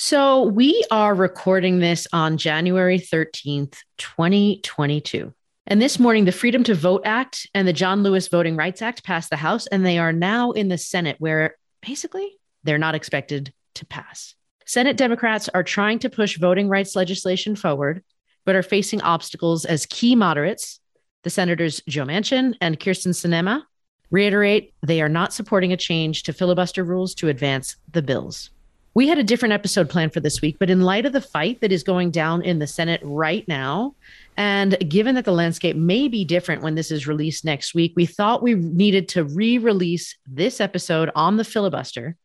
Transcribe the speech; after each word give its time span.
So 0.00 0.44
we 0.44 0.84
are 0.92 1.12
recording 1.12 1.80
this 1.80 2.06
on 2.12 2.36
January 2.36 3.00
13th, 3.00 3.78
2022. 3.96 5.34
And 5.66 5.82
this 5.82 5.98
morning, 5.98 6.24
the 6.24 6.30
Freedom 6.30 6.62
to 6.62 6.74
Vote 6.76 7.02
Act 7.04 7.48
and 7.52 7.66
the 7.66 7.72
John 7.72 8.04
Lewis 8.04 8.28
Voting 8.28 8.54
Rights 8.54 8.80
Act 8.80 9.02
passed 9.02 9.28
the 9.28 9.34
House, 9.34 9.66
and 9.66 9.84
they 9.84 9.98
are 9.98 10.12
now 10.12 10.52
in 10.52 10.68
the 10.68 10.78
Senate, 10.78 11.16
where 11.18 11.56
basically 11.84 12.38
they're 12.62 12.78
not 12.78 12.94
expected 12.94 13.52
to 13.74 13.84
pass. 13.86 14.36
Senate 14.64 14.96
Democrats 14.96 15.48
are 15.48 15.64
trying 15.64 15.98
to 15.98 16.08
push 16.08 16.38
voting 16.38 16.68
rights 16.68 16.94
legislation 16.94 17.56
forward, 17.56 18.04
but 18.44 18.54
are 18.54 18.62
facing 18.62 19.02
obstacles 19.02 19.64
as 19.64 19.84
key 19.84 20.14
moderates, 20.14 20.78
the 21.24 21.30
Senators 21.30 21.82
Joe 21.88 22.04
Manchin 22.04 22.54
and 22.60 22.78
Kyrsten 22.78 23.14
Sinema, 23.14 23.64
reiterate 24.12 24.74
they 24.80 25.02
are 25.02 25.08
not 25.08 25.32
supporting 25.32 25.72
a 25.72 25.76
change 25.76 26.22
to 26.22 26.32
filibuster 26.32 26.84
rules 26.84 27.16
to 27.16 27.26
advance 27.26 27.74
the 27.90 28.00
bills. 28.00 28.50
We 28.94 29.08
had 29.08 29.18
a 29.18 29.24
different 29.24 29.52
episode 29.52 29.88
planned 29.88 30.12
for 30.12 30.20
this 30.20 30.40
week, 30.40 30.56
but 30.58 30.70
in 30.70 30.80
light 30.80 31.06
of 31.06 31.12
the 31.12 31.20
fight 31.20 31.60
that 31.60 31.72
is 31.72 31.82
going 31.82 32.10
down 32.10 32.42
in 32.42 32.58
the 32.58 32.66
Senate 32.66 33.00
right 33.04 33.46
now, 33.46 33.94
and 34.36 34.76
given 34.88 35.14
that 35.14 35.24
the 35.24 35.32
landscape 35.32 35.76
may 35.76 36.08
be 36.08 36.24
different 36.24 36.62
when 36.62 36.74
this 36.74 36.90
is 36.90 37.06
released 37.06 37.44
next 37.44 37.74
week, 37.74 37.92
we 37.96 38.06
thought 38.06 38.42
we 38.42 38.54
needed 38.54 39.08
to 39.10 39.24
re 39.24 39.58
release 39.58 40.16
this 40.26 40.60
episode 40.60 41.10
on 41.14 41.36
the 41.36 41.44
filibuster 41.44 42.16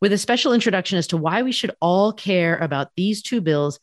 with 0.00 0.12
a 0.12 0.18
special 0.18 0.52
introduction 0.52 0.98
as 0.98 1.08
to 1.08 1.16
why 1.16 1.42
we 1.42 1.52
should 1.52 1.74
all 1.80 2.12
care 2.12 2.56
about 2.56 2.90
these 2.96 3.22
two 3.22 3.40
bills 3.40 3.78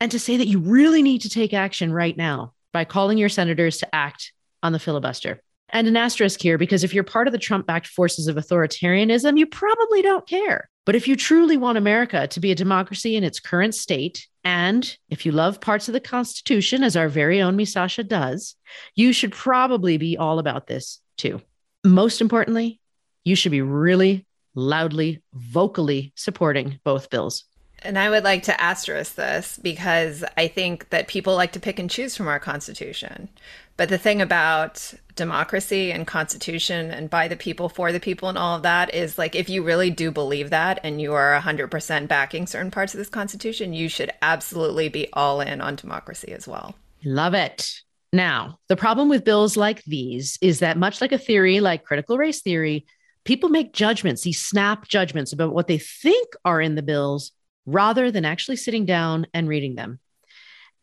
and 0.00 0.10
to 0.10 0.18
say 0.18 0.36
that 0.36 0.48
you 0.48 0.60
really 0.60 1.02
need 1.02 1.22
to 1.22 1.28
take 1.28 1.54
action 1.54 1.92
right 1.92 2.16
now 2.16 2.52
by 2.72 2.84
calling 2.84 3.18
your 3.18 3.28
senators 3.28 3.78
to 3.78 3.94
act 3.94 4.32
on 4.62 4.72
the 4.72 4.78
filibuster. 4.78 5.40
And 5.70 5.88
an 5.88 5.96
asterisk 5.96 6.40
here, 6.40 6.58
because 6.58 6.84
if 6.84 6.94
you're 6.94 7.04
part 7.04 7.26
of 7.26 7.32
the 7.32 7.38
Trump 7.38 7.66
backed 7.66 7.88
forces 7.88 8.28
of 8.28 8.36
authoritarianism, 8.36 9.38
you 9.38 9.46
probably 9.46 10.02
don't 10.02 10.26
care. 10.28 10.68
But 10.84 10.94
if 10.94 11.08
you 11.08 11.16
truly 11.16 11.56
want 11.56 11.78
America 11.78 12.26
to 12.28 12.40
be 12.40 12.52
a 12.52 12.54
democracy 12.54 13.16
in 13.16 13.24
its 13.24 13.40
current 13.40 13.74
state, 13.74 14.26
and 14.44 14.96
if 15.08 15.24
you 15.24 15.32
love 15.32 15.60
parts 15.60 15.88
of 15.88 15.94
the 15.94 16.00
Constitution, 16.00 16.84
as 16.84 16.96
our 16.96 17.08
very 17.08 17.40
own 17.40 17.56
Misasha 17.56 18.06
does, 18.06 18.54
you 18.94 19.12
should 19.12 19.32
probably 19.32 19.96
be 19.96 20.18
all 20.18 20.38
about 20.38 20.66
this 20.66 21.00
too. 21.16 21.40
Most 21.82 22.20
importantly, 22.20 22.80
you 23.24 23.34
should 23.34 23.52
be 23.52 23.62
really 23.62 24.26
loudly, 24.54 25.22
vocally 25.32 26.12
supporting 26.14 26.78
both 26.84 27.08
bills. 27.08 27.44
And 27.84 27.98
I 27.98 28.08
would 28.08 28.24
like 28.24 28.44
to 28.44 28.60
asterisk 28.60 29.14
this 29.14 29.58
because 29.62 30.24
I 30.36 30.48
think 30.48 30.88
that 30.88 31.06
people 31.06 31.36
like 31.36 31.52
to 31.52 31.60
pick 31.60 31.78
and 31.78 31.90
choose 31.90 32.16
from 32.16 32.28
our 32.28 32.40
Constitution. 32.40 33.28
But 33.76 33.88
the 33.88 33.98
thing 33.98 34.22
about 34.22 34.94
democracy 35.16 35.92
and 35.92 36.06
Constitution 36.06 36.90
and 36.90 37.10
by 37.10 37.28
the 37.28 37.36
people, 37.36 37.68
for 37.68 37.92
the 37.92 38.00
people, 38.00 38.28
and 38.28 38.38
all 38.38 38.56
of 38.56 38.62
that 38.62 38.94
is 38.94 39.18
like 39.18 39.34
if 39.34 39.48
you 39.48 39.62
really 39.62 39.90
do 39.90 40.10
believe 40.10 40.50
that 40.50 40.80
and 40.82 41.00
you 41.00 41.12
are 41.12 41.38
100% 41.40 42.08
backing 42.08 42.46
certain 42.46 42.70
parts 42.70 42.94
of 42.94 42.98
this 42.98 43.08
Constitution, 43.08 43.72
you 43.72 43.88
should 43.88 44.12
absolutely 44.22 44.88
be 44.88 45.08
all 45.12 45.40
in 45.40 45.60
on 45.60 45.76
democracy 45.76 46.32
as 46.32 46.48
well. 46.48 46.74
Love 47.04 47.34
it. 47.34 47.80
Now, 48.12 48.60
the 48.68 48.76
problem 48.76 49.08
with 49.08 49.24
bills 49.24 49.56
like 49.56 49.82
these 49.84 50.38
is 50.40 50.60
that, 50.60 50.78
much 50.78 51.00
like 51.00 51.12
a 51.12 51.18
theory 51.18 51.60
like 51.60 51.84
critical 51.84 52.16
race 52.16 52.40
theory, 52.40 52.86
people 53.24 53.48
make 53.48 53.72
judgments, 53.72 54.22
these 54.22 54.40
snap 54.40 54.86
judgments 54.86 55.32
about 55.32 55.52
what 55.52 55.66
they 55.66 55.78
think 55.78 56.28
are 56.44 56.60
in 56.60 56.76
the 56.76 56.82
bills 56.82 57.32
rather 57.66 58.10
than 58.10 58.24
actually 58.24 58.56
sitting 58.56 58.84
down 58.84 59.26
and 59.34 59.48
reading 59.48 59.74
them. 59.74 59.98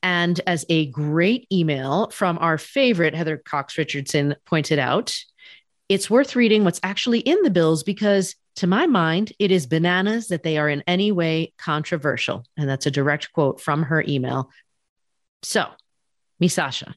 And 0.03 0.39
as 0.47 0.65
a 0.67 0.87
great 0.87 1.47
email 1.51 2.09
from 2.09 2.37
our 2.39 2.57
favorite 2.57 3.13
Heather 3.13 3.37
Cox 3.37 3.77
Richardson 3.77 4.35
pointed 4.45 4.79
out, 4.79 5.15
it's 5.89 6.09
worth 6.09 6.35
reading 6.35 6.63
what's 6.63 6.79
actually 6.83 7.19
in 7.19 7.41
the 7.43 7.49
bills 7.49 7.83
because, 7.83 8.35
to 8.55 8.67
my 8.67 8.87
mind, 8.87 9.33
it 9.37 9.51
is 9.51 9.67
bananas 9.67 10.29
that 10.29 10.41
they 10.41 10.57
are 10.57 10.69
in 10.69 10.83
any 10.87 11.11
way 11.11 11.53
controversial. 11.57 12.45
And 12.57 12.67
that's 12.67 12.85
a 12.85 12.91
direct 12.91 13.31
quote 13.33 13.61
from 13.61 13.83
her 13.83 14.03
email. 14.07 14.49
So, 15.43 15.67
Misasha, 16.41 16.93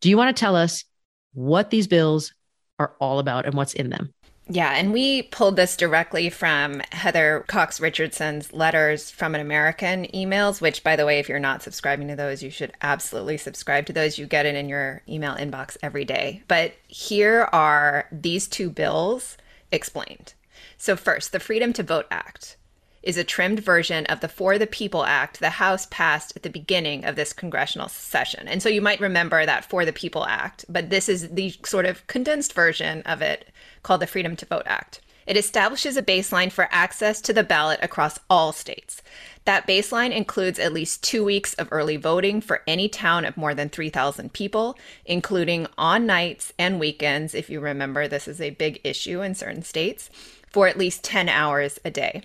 do 0.00 0.08
you 0.08 0.16
want 0.16 0.34
to 0.36 0.40
tell 0.40 0.54
us 0.54 0.84
what 1.32 1.70
these 1.70 1.88
bills 1.88 2.32
are 2.78 2.94
all 3.00 3.18
about 3.18 3.46
and 3.46 3.54
what's 3.54 3.74
in 3.74 3.90
them? 3.90 4.13
Yeah, 4.48 4.72
and 4.74 4.92
we 4.92 5.22
pulled 5.22 5.56
this 5.56 5.76
directly 5.76 6.28
from 6.28 6.82
Heather 6.92 7.44
Cox 7.46 7.80
Richardson's 7.80 8.52
letters 8.52 9.10
from 9.10 9.34
an 9.34 9.40
American 9.40 10.06
emails, 10.12 10.60
which, 10.60 10.84
by 10.84 10.96
the 10.96 11.06
way, 11.06 11.18
if 11.18 11.30
you're 11.30 11.38
not 11.38 11.62
subscribing 11.62 12.08
to 12.08 12.16
those, 12.16 12.42
you 12.42 12.50
should 12.50 12.72
absolutely 12.82 13.38
subscribe 13.38 13.86
to 13.86 13.94
those. 13.94 14.18
You 14.18 14.26
get 14.26 14.44
it 14.44 14.54
in 14.54 14.68
your 14.68 15.00
email 15.08 15.34
inbox 15.34 15.78
every 15.82 16.04
day. 16.04 16.42
But 16.46 16.74
here 16.88 17.48
are 17.52 18.06
these 18.12 18.46
two 18.46 18.68
bills 18.68 19.38
explained. 19.72 20.34
So, 20.76 20.94
first, 20.94 21.32
the 21.32 21.40
Freedom 21.40 21.72
to 21.72 21.82
Vote 21.82 22.06
Act 22.10 22.58
is 23.04 23.16
a 23.16 23.24
trimmed 23.24 23.60
version 23.60 24.06
of 24.06 24.20
the 24.20 24.28
For 24.28 24.58
the 24.58 24.66
People 24.66 25.04
Act 25.04 25.40
the 25.40 25.50
House 25.50 25.86
passed 25.90 26.32
at 26.36 26.42
the 26.42 26.50
beginning 26.50 27.04
of 27.04 27.16
this 27.16 27.32
congressional 27.32 27.88
session. 27.88 28.48
And 28.48 28.62
so 28.62 28.68
you 28.68 28.80
might 28.80 29.00
remember 29.00 29.44
that 29.44 29.64
For 29.64 29.84
the 29.84 29.92
People 29.92 30.26
Act, 30.26 30.64
but 30.68 30.90
this 30.90 31.08
is 31.08 31.28
the 31.28 31.54
sort 31.64 31.84
of 31.84 32.06
condensed 32.06 32.54
version 32.54 33.02
of 33.02 33.20
it 33.20 33.50
called 33.84 34.00
the 34.00 34.08
Freedom 34.08 34.34
to 34.34 34.46
Vote 34.46 34.64
Act. 34.66 35.00
It 35.26 35.36
establishes 35.36 35.96
a 35.96 36.02
baseline 36.02 36.52
for 36.52 36.68
access 36.70 37.20
to 37.22 37.32
the 37.32 37.44
ballot 37.44 37.78
across 37.82 38.18
all 38.28 38.52
states. 38.52 39.00
That 39.44 39.66
baseline 39.66 40.14
includes 40.14 40.58
at 40.58 40.72
least 40.72 41.02
two 41.02 41.24
weeks 41.24 41.54
of 41.54 41.68
early 41.70 41.96
voting 41.96 42.40
for 42.40 42.62
any 42.66 42.88
town 42.88 43.24
of 43.24 43.36
more 43.36 43.54
than 43.54 43.68
3,000 43.68 44.32
people, 44.32 44.76
including 45.04 45.66
on 45.78 46.06
nights 46.06 46.52
and 46.58 46.80
weekends, 46.80 47.34
if 47.34 47.48
you 47.48 47.60
remember, 47.60 48.08
this 48.08 48.26
is 48.26 48.40
a 48.40 48.50
big 48.50 48.80
issue 48.84 49.22
in 49.22 49.34
certain 49.34 49.62
states, 49.62 50.10
for 50.50 50.66
at 50.66 50.78
least 50.78 51.04
10 51.04 51.28
hours 51.28 51.78
a 51.84 51.90
day. 51.90 52.22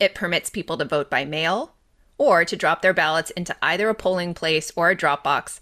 It 0.00 0.14
permits 0.14 0.50
people 0.50 0.76
to 0.78 0.84
vote 0.84 1.08
by 1.08 1.24
mail 1.24 1.74
or 2.18 2.44
to 2.44 2.56
drop 2.56 2.82
their 2.82 2.94
ballots 2.94 3.30
into 3.30 3.56
either 3.62 3.88
a 3.88 3.94
polling 3.94 4.34
place 4.34 4.70
or 4.76 4.90
a 4.90 4.96
drop 4.96 5.24
box 5.24 5.60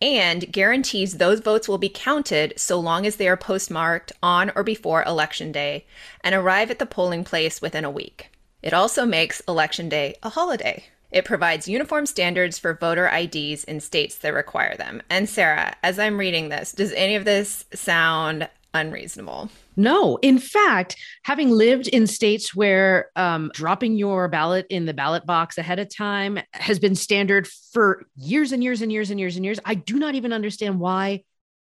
and 0.00 0.50
guarantees 0.52 1.14
those 1.14 1.40
votes 1.40 1.68
will 1.68 1.78
be 1.78 1.88
counted 1.88 2.54
so 2.56 2.78
long 2.78 3.06
as 3.06 3.16
they 3.16 3.28
are 3.28 3.36
postmarked 3.36 4.12
on 4.22 4.50
or 4.54 4.62
before 4.62 5.02
Election 5.04 5.52
Day 5.52 5.86
and 6.22 6.34
arrive 6.34 6.70
at 6.70 6.78
the 6.78 6.86
polling 6.86 7.24
place 7.24 7.60
within 7.60 7.84
a 7.84 7.90
week. 7.90 8.30
It 8.62 8.72
also 8.72 9.04
makes 9.04 9.40
Election 9.48 9.88
Day 9.88 10.16
a 10.22 10.30
holiday. 10.30 10.84
It 11.10 11.24
provides 11.24 11.68
uniform 11.68 12.06
standards 12.06 12.58
for 12.58 12.74
voter 12.74 13.08
IDs 13.08 13.64
in 13.64 13.80
states 13.80 14.16
that 14.16 14.34
require 14.34 14.76
them. 14.76 15.02
And 15.08 15.28
Sarah, 15.28 15.74
as 15.82 15.98
I'm 15.98 16.18
reading 16.18 16.48
this, 16.48 16.72
does 16.72 16.92
any 16.92 17.14
of 17.14 17.24
this 17.24 17.64
sound 17.72 18.48
unreasonable? 18.74 19.50
No. 19.76 20.18
In 20.22 20.38
fact, 20.38 20.96
having 21.22 21.50
lived 21.50 21.88
in 21.88 22.06
states 22.06 22.54
where 22.54 23.10
um, 23.16 23.50
dropping 23.54 23.96
your 23.96 24.28
ballot 24.28 24.66
in 24.70 24.86
the 24.86 24.94
ballot 24.94 25.24
box 25.26 25.58
ahead 25.58 25.78
of 25.78 25.94
time 25.94 26.38
has 26.52 26.78
been 26.78 26.94
standard 26.94 27.46
for 27.46 28.04
years 28.16 28.52
and 28.52 28.62
years 28.62 28.82
and 28.82 28.92
years 28.92 29.10
and 29.10 29.18
years 29.20 29.36
and 29.36 29.44
years, 29.44 29.60
I 29.64 29.74
do 29.74 29.98
not 29.98 30.14
even 30.14 30.32
understand 30.32 30.80
why 30.80 31.24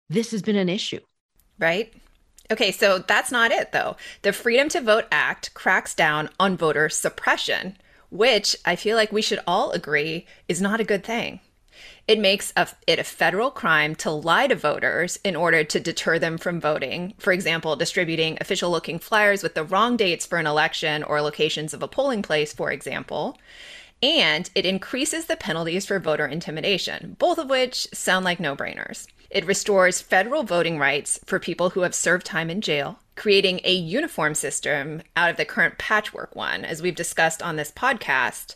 this 0.09 0.31
has 0.31 0.41
been 0.41 0.55
an 0.55 0.69
issue. 0.69 0.99
Right? 1.57 1.93
Okay, 2.51 2.71
so 2.71 2.99
that's 2.99 3.31
not 3.31 3.51
it 3.51 3.71
though. 3.71 3.95
The 4.21 4.33
Freedom 4.33 4.69
to 4.69 4.81
Vote 4.81 5.05
Act 5.11 5.53
cracks 5.53 5.95
down 5.95 6.29
on 6.39 6.57
voter 6.57 6.89
suppression, 6.89 7.77
which 8.09 8.55
I 8.65 8.75
feel 8.75 8.95
like 8.95 9.11
we 9.11 9.21
should 9.21 9.39
all 9.47 9.71
agree 9.71 10.27
is 10.47 10.61
not 10.61 10.79
a 10.79 10.83
good 10.83 11.03
thing. 11.03 11.39
It 12.07 12.19
makes 12.19 12.53
a, 12.55 12.67
it 12.87 12.99
a 12.99 13.03
federal 13.03 13.51
crime 13.51 13.95
to 13.95 14.11
lie 14.11 14.47
to 14.47 14.55
voters 14.55 15.19
in 15.23 15.35
order 15.35 15.63
to 15.63 15.79
deter 15.79 16.19
them 16.19 16.37
from 16.37 16.61
voting. 16.61 17.13
For 17.17 17.33
example, 17.33 17.75
distributing 17.75 18.37
official 18.39 18.69
looking 18.69 18.99
flyers 18.99 19.41
with 19.41 19.55
the 19.55 19.63
wrong 19.63 19.97
dates 19.97 20.25
for 20.25 20.37
an 20.37 20.47
election 20.47 21.03
or 21.03 21.21
locations 21.21 21.73
of 21.73 21.81
a 21.81 21.87
polling 21.87 22.21
place, 22.21 22.53
for 22.53 22.71
example. 22.71 23.37
And 24.03 24.49
it 24.53 24.65
increases 24.65 25.25
the 25.25 25.37
penalties 25.37 25.85
for 25.85 25.99
voter 25.99 26.27
intimidation, 26.27 27.15
both 27.17 27.37
of 27.37 27.49
which 27.49 27.87
sound 27.93 28.25
like 28.25 28.39
no 28.39 28.55
brainers. 28.55 29.07
It 29.29 29.45
restores 29.45 30.01
federal 30.01 30.43
voting 30.43 30.77
rights 30.77 31.19
for 31.25 31.39
people 31.39 31.71
who 31.71 31.81
have 31.81 31.95
served 31.95 32.25
time 32.25 32.49
in 32.49 32.61
jail, 32.61 32.99
creating 33.15 33.61
a 33.63 33.73
uniform 33.73 34.35
system 34.35 35.01
out 35.15 35.31
of 35.31 35.37
the 35.37 35.45
current 35.45 35.77
patchwork 35.77 36.35
one. 36.35 36.63
As 36.63 36.81
we've 36.81 36.95
discussed 36.95 37.41
on 37.41 37.55
this 37.55 37.71
podcast, 37.71 38.55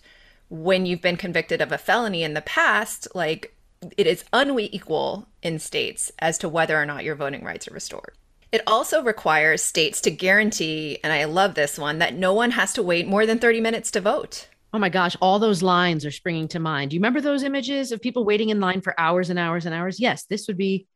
when 0.50 0.85
you've 0.85 1.02
been 1.02 1.18
convicted 1.18 1.62
of 1.62 1.72
a 1.72 1.78
felony 1.78 2.23
in 2.23 2.34
the 2.34 2.41
past, 2.41 3.08
like 3.14 3.56
it 3.97 4.08
is 4.08 4.26
unequal 4.34 5.28
in 5.41 5.59
states 5.59 6.12
as 6.20 6.38
to 6.40 6.50
whether 6.50 6.79
or 6.79 6.85
not 6.85 7.03
your 7.03 7.16
voting 7.16 7.44
rights 7.44 7.68
are 7.68 7.73
restored. 7.73 8.14
It 8.52 8.62
also 8.66 9.03
requires 9.03 9.62
states 9.62 10.02
to 10.02 10.12
guarantee, 10.12 10.97
and 11.03 11.14
I 11.14 11.26
love 11.26 11.53
this 11.53 11.78
one, 11.78 12.00
that 12.00 12.16
no 12.16 12.34
one 12.34 12.52
has 12.52 12.73
to 12.73 12.84
wait 12.84 13.08
more 13.08 13.28
than 13.28 13.38
30 13.38 13.62
minutes 13.62 13.91
to 13.91 14.02
vote. 14.02 14.47
Oh 14.73 14.79
my 14.79 14.90
gosh, 14.90 15.16
all 15.22 15.40
those 15.40 15.62
lines 15.62 16.06
are 16.06 16.12
springing 16.12 16.47
to 16.50 16.59
mind. 16.59 16.90
Do 16.90 16.96
you 16.96 17.00
remember 17.00 17.22
those 17.22 17.44
images 17.44 17.91
of 17.91 18.02
people 18.02 18.26
waiting 18.26 18.50
in 18.50 18.59
line 18.59 18.82
for 18.82 19.00
hours 19.00 19.29
and 19.29 19.38
hours 19.38 19.66
and 19.66 19.76
hours? 19.76 20.00
Yes, 20.00 20.23
this 20.23 20.47
would 20.47 20.58
be 20.58 20.88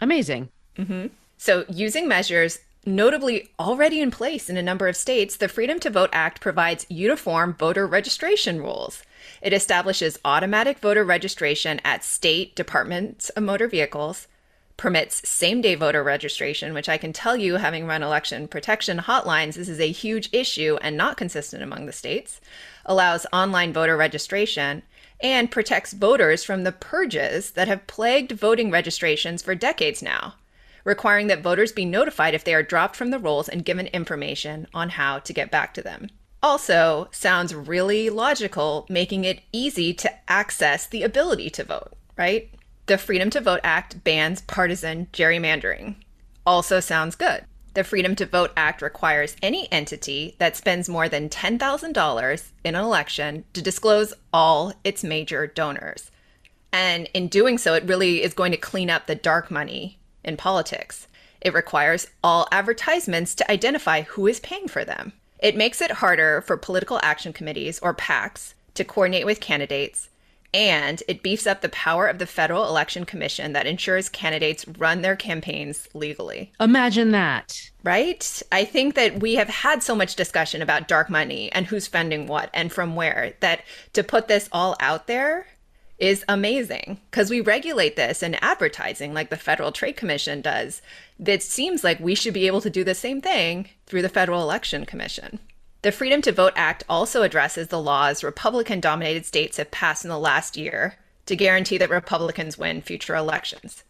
amazing. 0.00 0.48
Mm-hmm. 0.76 1.08
So, 1.36 1.64
using 1.68 2.06
measures 2.06 2.58
Notably, 2.86 3.50
already 3.58 4.00
in 4.00 4.10
place 4.10 4.48
in 4.48 4.56
a 4.56 4.62
number 4.62 4.88
of 4.88 4.96
states, 4.96 5.36
the 5.36 5.48
Freedom 5.48 5.78
to 5.80 5.90
Vote 5.90 6.08
Act 6.14 6.40
provides 6.40 6.86
uniform 6.88 7.54
voter 7.58 7.86
registration 7.86 8.58
rules. 8.58 9.02
It 9.42 9.52
establishes 9.52 10.18
automatic 10.24 10.78
voter 10.78 11.04
registration 11.04 11.80
at 11.84 12.04
state 12.04 12.54
departments 12.54 13.30
of 13.30 13.42
motor 13.42 13.68
vehicles, 13.68 14.28
permits 14.76 15.28
same 15.28 15.60
day 15.60 15.74
voter 15.74 16.02
registration, 16.02 16.72
which 16.72 16.88
I 16.88 16.96
can 16.96 17.12
tell 17.12 17.36
you, 17.36 17.56
having 17.56 17.86
run 17.86 18.02
election 18.02 18.48
protection 18.48 18.98
hotlines, 18.98 19.54
this 19.54 19.68
is 19.68 19.78
a 19.78 19.92
huge 19.92 20.30
issue 20.32 20.78
and 20.80 20.96
not 20.96 21.18
consistent 21.18 21.62
among 21.62 21.84
the 21.84 21.92
states, 21.92 22.40
allows 22.86 23.26
online 23.30 23.74
voter 23.74 23.96
registration, 23.96 24.82
and 25.22 25.50
protects 25.50 25.92
voters 25.92 26.42
from 26.42 26.64
the 26.64 26.72
purges 26.72 27.50
that 27.50 27.68
have 27.68 27.86
plagued 27.86 28.32
voting 28.32 28.70
registrations 28.70 29.42
for 29.42 29.54
decades 29.54 30.02
now, 30.02 30.34
requiring 30.84 31.26
that 31.26 31.42
voters 31.42 31.72
be 31.72 31.84
notified 31.84 32.32
if 32.32 32.42
they 32.42 32.54
are 32.54 32.62
dropped 32.62 32.96
from 32.96 33.10
the 33.10 33.18
rolls 33.18 33.50
and 33.50 33.66
given 33.66 33.86
information 33.88 34.66
on 34.72 34.88
how 34.88 35.18
to 35.18 35.34
get 35.34 35.50
back 35.50 35.74
to 35.74 35.82
them. 35.82 36.08
Also, 36.42 37.08
sounds 37.10 37.54
really 37.54 38.08
logical, 38.08 38.86
making 38.88 39.24
it 39.24 39.42
easy 39.52 39.92
to 39.92 40.10
access 40.30 40.86
the 40.86 41.02
ability 41.02 41.50
to 41.50 41.64
vote, 41.64 41.92
right? 42.16 42.50
The 42.86 42.96
Freedom 42.96 43.28
to 43.30 43.40
Vote 43.40 43.60
Act 43.62 44.02
bans 44.04 44.40
partisan 44.42 45.06
gerrymandering. 45.12 45.96
Also 46.46 46.80
sounds 46.80 47.14
good. 47.14 47.44
The 47.74 47.84
Freedom 47.84 48.16
to 48.16 48.26
Vote 48.26 48.50
Act 48.56 48.82
requires 48.82 49.36
any 49.42 49.70
entity 49.70 50.34
that 50.38 50.56
spends 50.56 50.88
more 50.88 51.08
than 51.08 51.28
$10,000 51.28 52.48
in 52.64 52.74
an 52.74 52.84
election 52.84 53.44
to 53.52 53.62
disclose 53.62 54.12
all 54.32 54.72
its 54.82 55.04
major 55.04 55.46
donors. 55.46 56.10
And 56.72 57.08
in 57.14 57.28
doing 57.28 57.58
so, 57.58 57.74
it 57.74 57.86
really 57.86 58.22
is 58.22 58.34
going 58.34 58.50
to 58.52 58.58
clean 58.58 58.90
up 58.90 59.06
the 59.06 59.14
dark 59.14 59.50
money 59.50 59.98
in 60.24 60.36
politics. 60.36 61.06
It 61.40 61.54
requires 61.54 62.08
all 62.24 62.48
advertisements 62.50 63.34
to 63.36 63.50
identify 63.50 64.02
who 64.02 64.26
is 64.26 64.40
paying 64.40 64.66
for 64.66 64.84
them. 64.84 65.12
It 65.42 65.56
makes 65.56 65.80
it 65.80 65.90
harder 65.90 66.42
for 66.42 66.56
political 66.56 67.00
action 67.02 67.32
committees 67.32 67.78
or 67.80 67.94
PACs 67.94 68.54
to 68.74 68.84
coordinate 68.84 69.26
with 69.26 69.40
candidates 69.40 70.10
and 70.52 71.02
it 71.06 71.22
beefs 71.22 71.46
up 71.46 71.60
the 71.60 71.68
power 71.68 72.08
of 72.08 72.18
the 72.18 72.26
Federal 72.26 72.66
Election 72.66 73.04
Commission 73.04 73.52
that 73.52 73.66
ensures 73.66 74.08
candidates 74.08 74.66
run 74.66 75.02
their 75.02 75.16
campaigns 75.16 75.88
legally. 75.94 76.52
Imagine 76.58 77.12
that. 77.12 77.70
Right? 77.84 78.42
I 78.50 78.64
think 78.64 78.94
that 78.94 79.20
we 79.20 79.34
have 79.34 79.48
had 79.48 79.82
so 79.82 79.94
much 79.94 80.16
discussion 80.16 80.60
about 80.60 80.88
dark 80.88 81.08
money 81.08 81.52
and 81.52 81.66
who's 81.66 81.86
funding 81.86 82.26
what 82.26 82.50
and 82.52 82.72
from 82.72 82.96
where 82.96 83.34
that 83.40 83.62
to 83.92 84.02
put 84.02 84.28
this 84.28 84.48
all 84.52 84.76
out 84.80 85.06
there 85.06 85.46
is 86.00 86.24
amazing 86.28 86.98
because 87.10 87.30
we 87.30 87.40
regulate 87.40 87.94
this 87.94 88.22
in 88.22 88.34
advertising 88.36 89.12
like 89.12 89.28
the 89.28 89.36
Federal 89.36 89.70
Trade 89.70 89.96
Commission 89.96 90.40
does. 90.40 90.80
It 91.24 91.42
seems 91.42 91.84
like 91.84 92.00
we 92.00 92.14
should 92.14 92.34
be 92.34 92.46
able 92.46 92.62
to 92.62 92.70
do 92.70 92.82
the 92.82 92.94
same 92.94 93.20
thing 93.20 93.68
through 93.86 94.02
the 94.02 94.08
Federal 94.08 94.42
Election 94.42 94.86
Commission. 94.86 95.38
The 95.82 95.92
Freedom 95.92 96.22
to 96.22 96.32
Vote 96.32 96.54
Act 96.56 96.84
also 96.88 97.22
addresses 97.22 97.68
the 97.68 97.80
laws 97.80 98.24
Republican 98.24 98.80
dominated 98.80 99.26
states 99.26 99.58
have 99.58 99.70
passed 99.70 100.04
in 100.04 100.08
the 100.08 100.18
last 100.18 100.56
year 100.56 100.96
to 101.26 101.36
guarantee 101.36 101.78
that 101.78 101.90
Republicans 101.90 102.58
win 102.58 102.80
future 102.80 103.14
elections. 103.14 103.84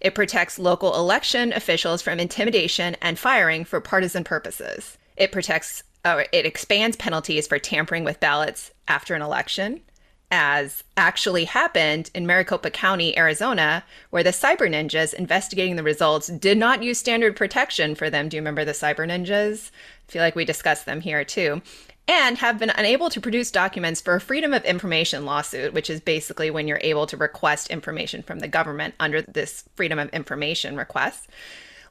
It 0.00 0.14
protects 0.14 0.58
local 0.58 0.94
election 0.96 1.52
officials 1.52 2.00
from 2.00 2.18
intimidation 2.18 2.96
and 3.02 3.18
firing 3.18 3.64
for 3.64 3.80
partisan 3.80 4.24
purposes. 4.24 4.96
It 5.16 5.30
protects 5.30 5.82
uh, 6.02 6.22
it 6.32 6.46
expands 6.46 6.96
penalties 6.96 7.46
for 7.46 7.58
tampering 7.58 8.04
with 8.04 8.20
ballots 8.20 8.70
after 8.88 9.14
an 9.14 9.20
election 9.20 9.82
as 10.30 10.84
actually 10.96 11.44
happened 11.44 12.10
in 12.14 12.26
Maricopa 12.26 12.70
County, 12.70 13.16
Arizona, 13.18 13.84
where 14.10 14.22
the 14.22 14.30
cyber 14.30 14.68
ninjas 14.68 15.12
investigating 15.12 15.76
the 15.76 15.82
results 15.82 16.28
did 16.28 16.56
not 16.56 16.82
use 16.82 16.98
standard 16.98 17.36
protection 17.36 17.94
for 17.94 18.10
them. 18.10 18.28
Do 18.28 18.36
you 18.36 18.40
remember 18.40 18.64
the 18.64 18.72
cyber 18.72 19.06
ninjas? 19.08 19.70
I 20.08 20.12
feel 20.12 20.22
like 20.22 20.36
we 20.36 20.44
discussed 20.44 20.86
them 20.86 21.00
here 21.00 21.24
too. 21.24 21.62
And 22.06 22.38
have 22.38 22.58
been 22.58 22.70
unable 22.70 23.08
to 23.10 23.20
produce 23.20 23.50
documents 23.50 24.00
for 24.00 24.14
a 24.14 24.20
Freedom 24.20 24.52
of 24.52 24.64
Information 24.64 25.24
lawsuit, 25.24 25.72
which 25.72 25.88
is 25.88 26.00
basically 26.00 26.50
when 26.50 26.66
you're 26.66 26.80
able 26.82 27.06
to 27.06 27.16
request 27.16 27.70
information 27.70 28.22
from 28.22 28.40
the 28.40 28.48
government 28.48 28.94
under 28.98 29.22
this 29.22 29.64
Freedom 29.76 29.98
of 29.98 30.08
Information 30.08 30.76
request, 30.76 31.28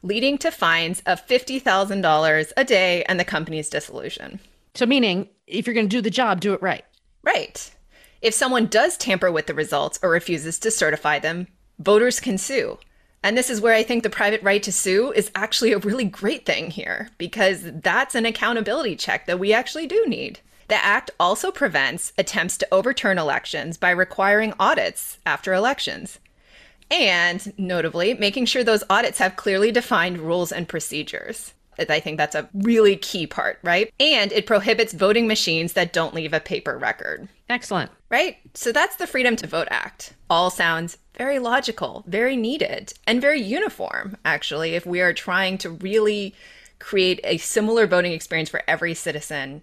leading 0.03 0.37
to 0.39 0.51
fines 0.51 1.01
of 1.05 1.25
$50,000 1.25 2.51
a 2.57 2.63
day 2.65 3.03
and 3.03 3.19
the 3.19 3.25
company's 3.25 3.69
dissolution. 3.69 4.39
So, 4.75 4.85
meaning 4.85 5.29
if 5.47 5.65
you're 5.65 5.73
going 5.73 5.87
to 5.87 5.95
do 5.95 6.01
the 6.01 6.09
job, 6.09 6.41
do 6.41 6.53
it 6.53 6.61
right. 6.61 6.85
Right. 7.23 7.71
If 8.21 8.33
someone 8.33 8.65
does 8.65 8.97
tamper 8.97 9.31
with 9.31 9.47
the 9.47 9.53
results 9.53 9.97
or 10.03 10.09
refuses 10.09 10.59
to 10.59 10.71
certify 10.71 11.19
them, 11.19 11.47
voters 11.77 12.19
can 12.19 12.37
sue. 12.37 12.77
And 13.23 13.37
this 13.37 13.49
is 13.49 13.61
where 13.61 13.73
I 13.73 13.83
think 13.83 14.03
the 14.03 14.09
private 14.09 14.43
right 14.43 14.61
to 14.63 14.71
sue 14.71 15.11
is 15.13 15.31
actually 15.35 15.71
a 15.71 15.77
really 15.77 16.05
great 16.05 16.45
thing 16.45 16.71
here, 16.71 17.09
because 17.17 17.63
that's 17.65 18.15
an 18.15 18.25
accountability 18.25 18.95
check 18.95 19.25
that 19.25 19.39
we 19.39 19.53
actually 19.53 19.87
do 19.87 20.05
need. 20.05 20.39
The 20.67 20.75
act 20.75 21.11
also 21.19 21.51
prevents 21.51 22.13
attempts 22.17 22.57
to 22.57 22.67
overturn 22.71 23.17
elections 23.17 23.77
by 23.77 23.89
requiring 23.91 24.53
audits 24.59 25.17
after 25.25 25.53
elections. 25.53 26.19
And 26.91 27.53
notably, 27.57 28.13
making 28.13 28.45
sure 28.45 28.63
those 28.63 28.83
audits 28.89 29.19
have 29.19 29.35
clearly 29.35 29.71
defined 29.71 30.19
rules 30.19 30.51
and 30.51 30.67
procedures. 30.67 31.53
I 31.87 31.99
think 31.99 32.17
that's 32.17 32.35
a 32.35 32.49
really 32.53 32.95
key 32.95 33.27
part, 33.27 33.59
right? 33.63 33.93
And 33.99 34.31
it 34.31 34.45
prohibits 34.45 34.93
voting 34.93 35.27
machines 35.27 35.73
that 35.73 35.93
don't 35.93 36.13
leave 36.15 36.33
a 36.33 36.39
paper 36.39 36.77
record. 36.77 37.27
Excellent. 37.47 37.91
Right? 38.09 38.37
So 38.53 38.71
that's 38.71 38.95
the 38.95 39.07
Freedom 39.07 39.35
to 39.35 39.47
Vote 39.47 39.67
Act. 39.69 40.13
All 40.29 40.49
sounds 40.49 40.97
very 41.15 41.37
logical, 41.37 42.03
very 42.07 42.35
needed, 42.35 42.93
and 43.05 43.21
very 43.21 43.41
uniform, 43.41 44.17
actually, 44.25 44.75
if 44.75 44.85
we 44.85 45.01
are 45.01 45.13
trying 45.13 45.57
to 45.59 45.69
really 45.69 46.33
create 46.79 47.19
a 47.23 47.37
similar 47.37 47.85
voting 47.85 48.13
experience 48.13 48.49
for 48.49 48.63
every 48.67 48.93
citizen 48.93 49.61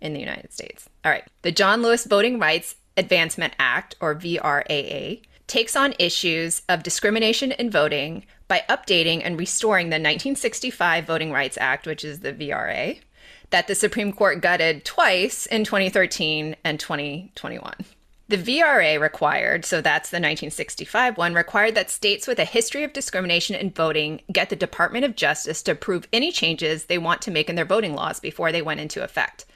in 0.00 0.12
the 0.12 0.20
United 0.20 0.52
States. 0.52 0.88
All 1.04 1.10
right. 1.10 1.24
The 1.42 1.50
John 1.50 1.82
Lewis 1.82 2.04
Voting 2.04 2.38
Rights 2.38 2.76
Advancement 2.96 3.54
Act, 3.58 3.96
or 4.00 4.14
VRAA, 4.14 5.22
takes 5.46 5.74
on 5.74 5.94
issues 5.98 6.62
of 6.68 6.82
discrimination 6.82 7.52
in 7.52 7.70
voting 7.70 8.26
by 8.48 8.64
updating 8.68 9.22
and 9.22 9.38
restoring 9.38 9.86
the 9.86 9.94
1965 9.94 11.06
Voting 11.06 11.30
Rights 11.30 11.58
Act, 11.60 11.86
which 11.86 12.04
is 12.04 12.20
the 12.20 12.32
VRA, 12.32 12.98
that 13.50 13.66
the 13.66 13.74
Supreme 13.74 14.12
Court 14.12 14.40
gutted 14.40 14.84
twice 14.84 15.46
in 15.46 15.64
2013 15.64 16.56
and 16.64 16.80
2021. 16.80 17.74
The 18.28 18.36
VRA 18.36 19.00
required, 19.00 19.64
so 19.64 19.80
that's 19.80 20.10
the 20.10 20.16
1965 20.16 21.16
one, 21.16 21.32
required 21.32 21.74
that 21.76 21.90
states 21.90 22.26
with 22.26 22.38
a 22.38 22.44
history 22.44 22.84
of 22.84 22.92
discrimination 22.92 23.56
in 23.56 23.70
voting 23.70 24.20
get 24.30 24.50
the 24.50 24.56
Department 24.56 25.06
of 25.06 25.16
Justice 25.16 25.62
to 25.62 25.72
approve 25.72 26.06
any 26.12 26.30
changes 26.30 26.84
they 26.84 26.98
want 26.98 27.22
to 27.22 27.30
make 27.30 27.48
in 27.48 27.56
their 27.56 27.64
voting 27.64 27.94
laws 27.94 28.20
before 28.20 28.52
they 28.52 28.60
went 28.60 28.80
into 28.80 29.02
effect. 29.02 29.46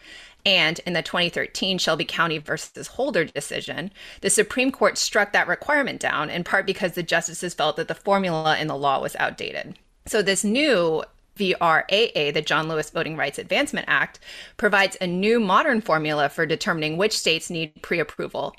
And 0.45 0.81
in 0.81 0.93
the 0.93 1.03
2013 1.03 1.79
Shelby 1.79 2.05
County 2.05 2.39
versus 2.39 2.89
Holder 2.89 3.25
decision, 3.25 3.93
the 4.21 4.31
Supreme 4.31 4.73
Court 4.73 4.99
struck 4.99 5.33
that 5.33 5.49
requirement 5.49 6.01
down 6.01 6.31
in 6.31 6.45
part 6.45 6.67
because 6.67 6.93
the 6.93 7.03
justices 7.03 7.55
felt 7.55 7.77
that 7.77 7.89
the 7.89 7.95
formula 7.95 8.59
in 8.59 8.67
the 8.67 8.77
law 8.77 9.01
was 9.01 9.17
outdated. 9.17 9.79
So, 10.07 10.21
this 10.21 10.43
new 10.43 11.05
VRAA, 11.39 12.35
the 12.35 12.43
John 12.43 12.69
Lewis 12.69 12.91
Voting 12.91 13.17
Rights 13.17 13.39
Advancement 13.39 13.87
Act, 13.89 14.19
provides 14.57 14.97
a 15.01 15.07
new 15.07 15.41
modern 15.41 15.81
formula 15.81 16.29
for 16.29 16.45
determining 16.45 16.97
which 16.97 17.17
states 17.17 17.51
need 17.51 17.81
pre 17.83 18.01
approval. 18.01 18.55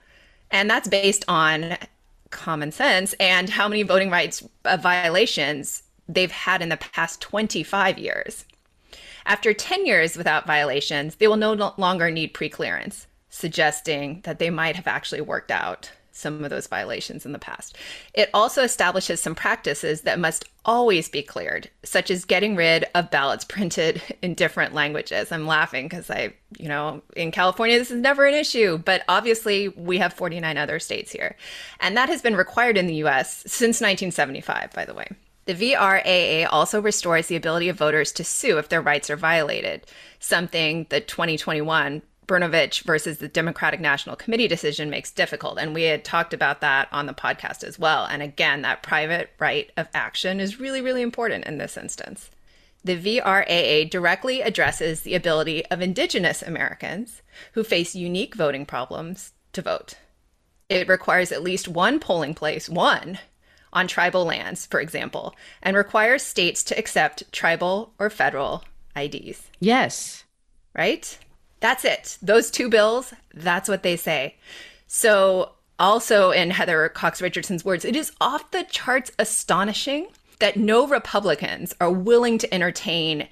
And 0.52 0.70
that's 0.70 0.88
based 0.88 1.26
on 1.28 1.78
common 2.30 2.72
sense 2.72 3.14
and 3.20 3.50
how 3.50 3.68
many 3.68 3.84
voting 3.84 4.10
rights 4.10 4.44
uh, 4.66 4.78
violations 4.78 5.84
they've 6.08 6.32
had 6.32 6.62
in 6.62 6.70
the 6.70 6.78
past 6.78 7.22
25 7.22 7.98
years. 7.98 8.46
After 9.26 9.54
10 9.54 9.86
years 9.86 10.18
without 10.18 10.48
violations, 10.48 11.16
they 11.16 11.28
will 11.28 11.38
no 11.38 11.74
longer 11.78 12.12
need 12.12 12.34
preclearance, 12.34 13.06
suggesting 13.30 14.22
that 14.24 14.40
they 14.40 14.50
might 14.50 14.76
have 14.76 14.88
actually 14.88 15.22
worked 15.22 15.52
out 15.52 15.92
some 16.14 16.44
of 16.44 16.50
those 16.50 16.68
violations 16.68 17.26
in 17.26 17.32
the 17.32 17.40
past. 17.40 17.76
It 18.14 18.30
also 18.34 18.64
establishes 18.64 19.20
some 19.20 19.36
practices 19.36 20.02
that 20.02 20.20
must 20.20 20.46
always 20.64 21.10
be 21.10 21.24
cleared, 21.24 21.70
such 21.84 22.12
as 22.12 22.24
getting 22.24 22.56
rid 22.56 22.86
of 22.96 23.12
ballots 23.12 23.44
printed 23.50 24.02
in 24.22 24.36
different 24.36 24.74
languages. 24.74 25.32
I'm 25.32 25.48
laughing 25.48 25.88
because 25.88 26.10
I, 26.10 26.34
you 26.58 26.70
know, 26.70 27.02
in 27.16 27.32
California, 27.32 27.78
this 27.78 27.92
is 27.92 28.00
never 28.00 28.26
an 28.26 28.36
issue, 28.36 28.78
but 28.78 29.04
obviously 29.10 29.70
we 29.70 29.98
have 29.98 30.14
49 30.14 30.56
other 30.58 30.80
states 30.80 31.12
here. 31.12 31.36
And 31.80 31.98
that 31.98 32.10
has 32.10 32.22
been 32.22 32.36
required 32.36 32.78
in 32.78 32.88
the 32.88 33.04
US 33.06 33.42
since 33.48 33.82
1975, 33.82 34.72
by 34.74 34.86
the 34.86 34.94
way. 34.94 35.08
The 35.46 35.56
VRAA 35.56 36.48
also 36.50 36.82
restores 36.82 37.28
the 37.28 37.36
ability 37.36 37.68
of 37.70 37.78
voters 37.78 38.12
to 38.14 38.24
sue 38.24 38.58
if 38.58 38.70
their 38.70 38.82
rights 38.82 39.10
are 39.10 39.18
violated, 39.18 39.86
something 40.20 40.88
the 40.90 41.02
2021 41.02 42.02
Brnovich 42.26 42.84
versus 42.84 43.18
the 43.18 43.28
Democratic 43.28 43.82
National 43.82 44.16
Committee 44.16 44.48
decision 44.48 44.90
makes 44.90 45.12
difficult. 45.12 45.60
And 45.60 45.74
we 45.74 45.84
had 45.84 46.06
talked 46.06 46.34
about 46.34 46.62
that 46.62 46.88
on 46.92 47.06
the 47.06 47.14
podcast 47.14 47.64
as 47.64 47.78
well. 47.78 48.06
And 48.06 48.22
again, 48.22 48.62
that 48.62 48.84
private 48.84 49.32
right 49.40 49.70
of 49.76 49.90
action 49.94 50.40
is 50.40 50.60
really, 50.60 50.82
really 50.82 51.02
important 51.02 51.46
in 51.46 51.58
this 51.58 51.76
instance. 51.76 52.30
The 52.86 52.98
VRAA 52.98 53.90
directly 53.90 54.42
addresses 54.42 55.02
the 55.02 55.16
ability 55.16 55.66
of 55.68 55.82
Indigenous 55.82 56.42
Americans 56.42 57.22
who 57.54 57.64
face 57.64 57.96
unique 57.96 58.36
voting 58.36 58.66
problems 58.66 59.34
to 59.54 59.62
vote. 59.62 59.96
It 60.70 60.88
requires 60.88 61.32
at 61.32 61.44
least 61.44 61.68
one 61.68 62.00
polling 62.00 62.34
place, 62.34 62.68
one, 62.68 63.20
on 63.74 63.88
tribal 63.88 64.26
lands, 64.26 64.66
for 64.66 64.80
example, 64.80 65.36
and 65.62 65.76
requires 65.76 66.24
states 66.24 66.64
to 66.64 66.78
accept 66.78 67.32
tribal 67.32 67.94
or 68.00 68.10
federal 68.10 68.64
IDs. 68.96 69.50
Yes. 69.60 70.24
Right? 70.76 71.18
That's 71.60 71.86
it. 71.86 72.18
Those 72.22 72.50
two 72.50 72.70
bills, 72.70 73.14
that's 73.34 73.70
what 73.70 73.84
they 73.84 73.96
say. 73.96 74.36
So 74.88 75.54
Also, 75.80 76.32
in 76.32 76.52
Heather 76.52 76.88
Cox 76.90 77.22
Richardson's 77.22 77.66
words, 77.66 77.84
it 77.84 77.96
is 77.96 78.12
off 78.22 78.52
the 78.52 78.64
charts 78.64 79.12
astonishing 79.18 80.08
that 80.40 80.56
no 80.56 80.88
Republicans 80.88 81.76
are 81.82 81.92
willing 81.92 82.38
to 82.38 82.54
entertain 82.54 83.28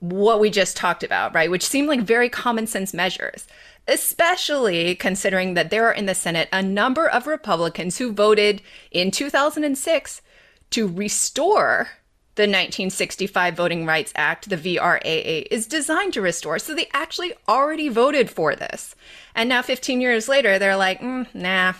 what 0.00 0.40
we 0.40 0.50
just 0.50 0.76
talked 0.76 1.02
about, 1.02 1.34
right? 1.34 1.50
Which 1.50 1.66
seem 1.66 1.86
like 1.86 2.00
very 2.00 2.28
common 2.28 2.66
sense 2.66 2.94
measures, 2.94 3.46
especially 3.86 4.94
considering 4.94 5.54
that 5.54 5.70
there 5.70 5.86
are 5.86 5.92
in 5.92 6.06
the 6.06 6.14
Senate 6.14 6.48
a 6.52 6.62
number 6.62 7.08
of 7.08 7.26
Republicans 7.26 7.98
who 7.98 8.12
voted 8.12 8.62
in 8.90 9.10
2006 9.10 10.22
to 10.70 10.86
restore 10.86 11.88
the 12.38 12.42
1965 12.42 13.56
Voting 13.56 13.84
Rights 13.84 14.12
Act, 14.14 14.48
the 14.48 14.56
VRAA, 14.56 15.48
is 15.50 15.66
designed 15.66 16.12
to 16.12 16.20
restore. 16.22 16.60
So 16.60 16.72
they 16.72 16.88
actually 16.92 17.32
already 17.48 17.88
voted 17.88 18.30
for 18.30 18.54
this. 18.54 18.94
And 19.34 19.48
now, 19.48 19.60
15 19.60 20.00
years 20.00 20.28
later, 20.28 20.56
they're 20.56 20.76
like, 20.76 21.00
mm, 21.00 21.26
nah, 21.34 21.72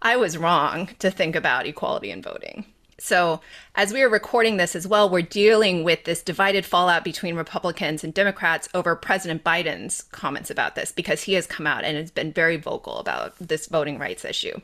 I 0.00 0.16
was 0.16 0.38
wrong 0.38 0.90
to 1.00 1.10
think 1.10 1.34
about 1.34 1.66
equality 1.66 2.12
in 2.12 2.22
voting. 2.22 2.66
So, 3.00 3.40
as 3.74 3.94
we 3.94 4.02
are 4.02 4.10
recording 4.10 4.58
this 4.58 4.76
as 4.76 4.86
well, 4.86 5.08
we're 5.08 5.22
dealing 5.22 5.84
with 5.84 6.04
this 6.04 6.22
divided 6.22 6.66
fallout 6.66 7.02
between 7.02 7.34
Republicans 7.34 8.04
and 8.04 8.12
Democrats 8.12 8.68
over 8.74 8.94
President 8.94 9.42
Biden's 9.42 10.02
comments 10.12 10.50
about 10.50 10.74
this 10.74 10.92
because 10.92 11.22
he 11.22 11.32
has 11.32 11.46
come 11.46 11.66
out 11.66 11.82
and 11.82 11.96
has 11.96 12.10
been 12.10 12.30
very 12.30 12.58
vocal 12.58 12.98
about 12.98 13.36
this 13.38 13.66
voting 13.68 13.98
rights 13.98 14.26
issue. 14.26 14.60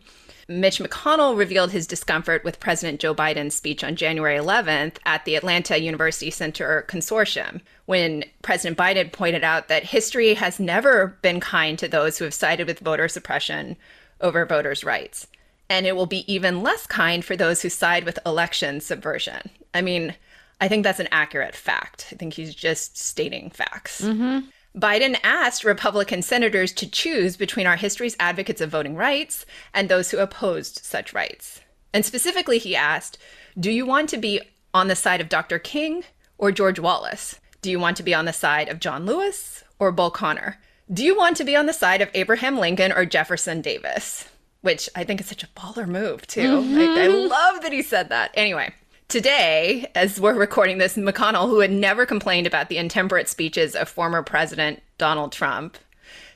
Mitch 0.49 0.79
McConnell 0.79 1.37
revealed 1.37 1.71
his 1.71 1.87
discomfort 1.87 2.45
with 2.45 2.61
President 2.61 3.01
Joe 3.01 3.15
Biden's 3.15 3.55
speech 3.55 3.83
on 3.83 3.97
January 3.97 4.39
11th 4.39 4.99
at 5.07 5.25
the 5.25 5.35
Atlanta 5.35 5.81
University 5.81 6.31
Center 6.31 6.85
Consortium, 6.89 7.63
when 7.87 8.23
President 8.43 8.77
Biden 8.77 9.11
pointed 9.11 9.45
out 9.45 9.69
that 9.69 9.83
history 9.83 10.35
has 10.35 10.61
never 10.61 11.17
been 11.23 11.41
kind 11.41 11.79
to 11.79 11.89
those 11.89 12.19
who 12.19 12.25
have 12.25 12.35
sided 12.35 12.67
with 12.67 12.81
voter 12.81 13.09
suppression 13.09 13.77
over 14.21 14.45
voters' 14.45 14.85
rights 14.85 15.27
and 15.69 15.87
it 15.87 15.97
will 15.97 16.07
be 16.07 16.31
even 16.33 16.63
less 16.63 16.87
kind 16.87 17.25
for 17.25 17.37
those 17.37 17.63
who 17.63 17.69
side 17.69 18.05
with 18.05 18.19
election 18.25 18.81
subversion. 18.81 19.51
I 19.75 19.83
mean, 19.83 20.15
I 20.61 20.69
think 20.69 20.85
that's 20.85 21.01
an 21.01 21.09
accurate 21.11 21.55
fact. 21.55 22.09
I 22.13 22.17
think 22.17 22.35
he's 22.35 22.55
just 22.55 22.97
stating 22.97 23.51
facts. 23.51 24.01
Mm-hmm. 24.01 24.49
Biden 24.79 25.19
asked 25.23 25.65
Republican 25.65 26.23
senators 26.23 26.73
to 26.75 26.91
choose 26.91 27.37
between 27.37 27.67
our 27.67 27.77
history's 27.77 28.17
advocates 28.21 28.61
of 28.61 28.71
voting 28.71 28.95
rights 28.95 29.47
and 29.73 29.89
those 29.89 30.11
who 30.11 30.19
opposed 30.19 30.85
such 30.85 31.15
rights. 31.15 31.61
And 31.95 32.05
specifically, 32.05 32.59
he 32.59 32.77
asked, 32.77 33.17
Do 33.59 33.71
you 33.71 33.87
want 33.87 34.11
to 34.11 34.19
be 34.19 34.41
on 34.75 34.89
the 34.89 34.97
side 34.97 35.23
of 35.23 35.31
Dr. 35.31 35.59
King 35.59 36.05
or 36.37 36.53
George 36.53 36.79
Wallace? 36.79 37.41
Do 37.63 37.71
you 37.71 37.81
want 37.81 37.97
to 37.97 38.03
be 38.03 38.15
on 38.15 38.27
the 38.27 38.35
side 38.35 38.69
of 38.69 38.81
John 38.81 39.07
Lewis 39.07 39.65
or 39.79 39.93
Bull 39.93 40.11
Connor? 40.11 40.59
Do 40.93 41.03
you 41.03 41.17
want 41.17 41.39
to 41.39 41.45
be 41.45 41.57
on 41.57 41.67
the 41.67 41.73
side 41.73 42.03
of 42.03 42.11
Abraham 42.13 42.59
Lincoln 42.59 42.93
or 42.93 43.07
Jefferson 43.07 43.63
Davis? 43.63 44.29
Which 44.67 44.91
I 44.97 45.05
think 45.05 45.21
is 45.21 45.27
such 45.29 45.45
a 45.45 45.49
baller 45.57 45.87
move 45.87 46.27
too. 46.27 46.61
Mm-hmm. 46.61 46.77
Like, 46.77 46.99
I 46.99 47.07
love 47.07 47.63
that 47.63 47.73
he 47.73 47.83
said 47.83 48.09
that. 48.09 48.33
Anyway, 48.35 48.75
today, 49.07 49.89
as 49.95 50.21
we're 50.21 50.35
recording 50.35 50.79
this, 50.79 50.97
McConnell, 50.97 51.49
who 51.49 51.61
had 51.61 51.71
never 51.71 52.05
complained 52.05 52.49
about 52.49 52.69
the 52.69 52.77
intemperate 52.77 53.29
speeches 53.29 53.77
of 53.77 53.89
former 53.89 54.25
President 54.25 54.83
Donald 54.99 55.31
Trump, 55.31 55.79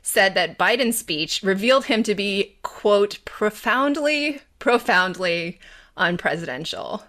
said 0.01 0.35
that 0.35 0.57
Biden's 0.57 0.97
speech 0.97 1.43
revealed 1.43 1.87
him 1.87 2.05
to 2.05 2.15
be, 2.15 2.57
quote, 2.63 3.19
profoundly, 3.25 4.41
profoundly 4.61 5.59
unpresidential. 5.99 7.03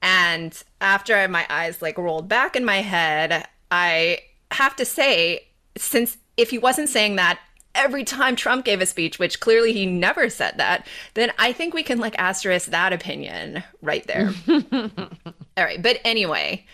And 0.00 0.60
after 0.80 1.28
my 1.28 1.44
eyes 1.50 1.82
like 1.82 1.98
rolled 1.98 2.26
back 2.26 2.56
in 2.56 2.64
my 2.64 2.78
head, 2.78 3.46
I 3.70 4.20
have 4.50 4.74
to 4.76 4.86
say, 4.86 5.46
since 5.76 6.16
if 6.38 6.48
he 6.48 6.58
wasn't 6.58 6.88
saying 6.88 7.16
that 7.16 7.38
every 7.78 8.04
time 8.04 8.36
Trump 8.36 8.64
gave 8.64 8.80
a 8.82 8.86
speech, 8.86 9.18
which 9.18 9.40
clearly 9.40 9.72
he 9.72 9.86
never 9.86 10.28
said 10.28 10.58
that, 10.58 10.86
then 11.14 11.32
I 11.38 11.52
think 11.52 11.72
we 11.72 11.82
can 11.82 11.98
like 11.98 12.18
asterisk 12.18 12.70
that 12.70 12.92
opinion 12.92 13.62
right 13.80 14.06
there. 14.06 14.34
All 14.48 15.64
right. 15.64 15.80
But 15.80 16.00
anyway, 16.04 16.66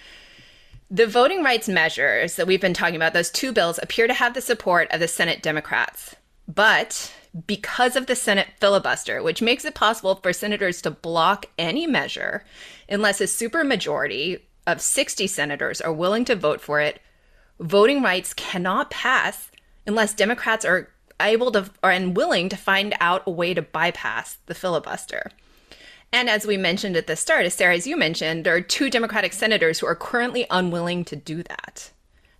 the 0.90 1.06
voting 1.06 1.44
rights 1.44 1.68
measures 1.68 2.36
that 2.36 2.46
we've 2.46 2.60
been 2.60 2.74
talking 2.74 2.96
about, 2.96 3.12
those 3.12 3.30
two 3.30 3.52
bills, 3.52 3.78
appear 3.82 4.06
to 4.06 4.14
have 4.14 4.34
the 4.34 4.40
support 4.40 4.90
of 4.90 5.00
the 5.00 5.08
Senate 5.08 5.42
Democrats. 5.42 6.16
But 6.48 7.12
because 7.46 7.96
of 7.96 8.06
the 8.06 8.16
Senate 8.16 8.48
filibuster, 8.60 9.22
which 9.22 9.42
makes 9.42 9.64
it 9.64 9.74
possible 9.74 10.14
for 10.16 10.32
senators 10.32 10.80
to 10.82 10.90
block 10.90 11.46
any 11.58 11.86
measure 11.86 12.44
unless 12.88 13.20
a 13.20 13.24
supermajority 13.24 14.40
of 14.66 14.80
60 14.80 15.26
senators 15.26 15.80
are 15.80 15.92
willing 15.92 16.24
to 16.24 16.36
vote 16.36 16.60
for 16.60 16.80
it, 16.80 17.00
voting 17.58 18.02
rights 18.02 18.32
cannot 18.32 18.90
pass 18.90 19.50
unless 19.86 20.14
Democrats 20.14 20.64
are 20.64 20.88
able 21.20 21.52
to 21.52 21.70
or 21.82 21.90
and 21.90 22.16
willing 22.16 22.48
to 22.48 22.56
find 22.56 22.94
out 23.00 23.22
a 23.26 23.30
way 23.30 23.54
to 23.54 23.62
bypass 23.62 24.38
the 24.46 24.54
filibuster. 24.54 25.30
And 26.12 26.30
as 26.30 26.46
we 26.46 26.56
mentioned 26.56 26.96
at 26.96 27.08
the 27.08 27.16
start, 27.16 27.44
as 27.44 27.54
Sarah, 27.54 27.74
as 27.74 27.86
you 27.86 27.96
mentioned, 27.96 28.44
there 28.44 28.54
are 28.54 28.60
two 28.60 28.88
Democratic 28.88 29.32
senators 29.32 29.80
who 29.80 29.86
are 29.86 29.96
currently 29.96 30.46
unwilling 30.48 31.04
to 31.06 31.16
do 31.16 31.42
that. 31.42 31.90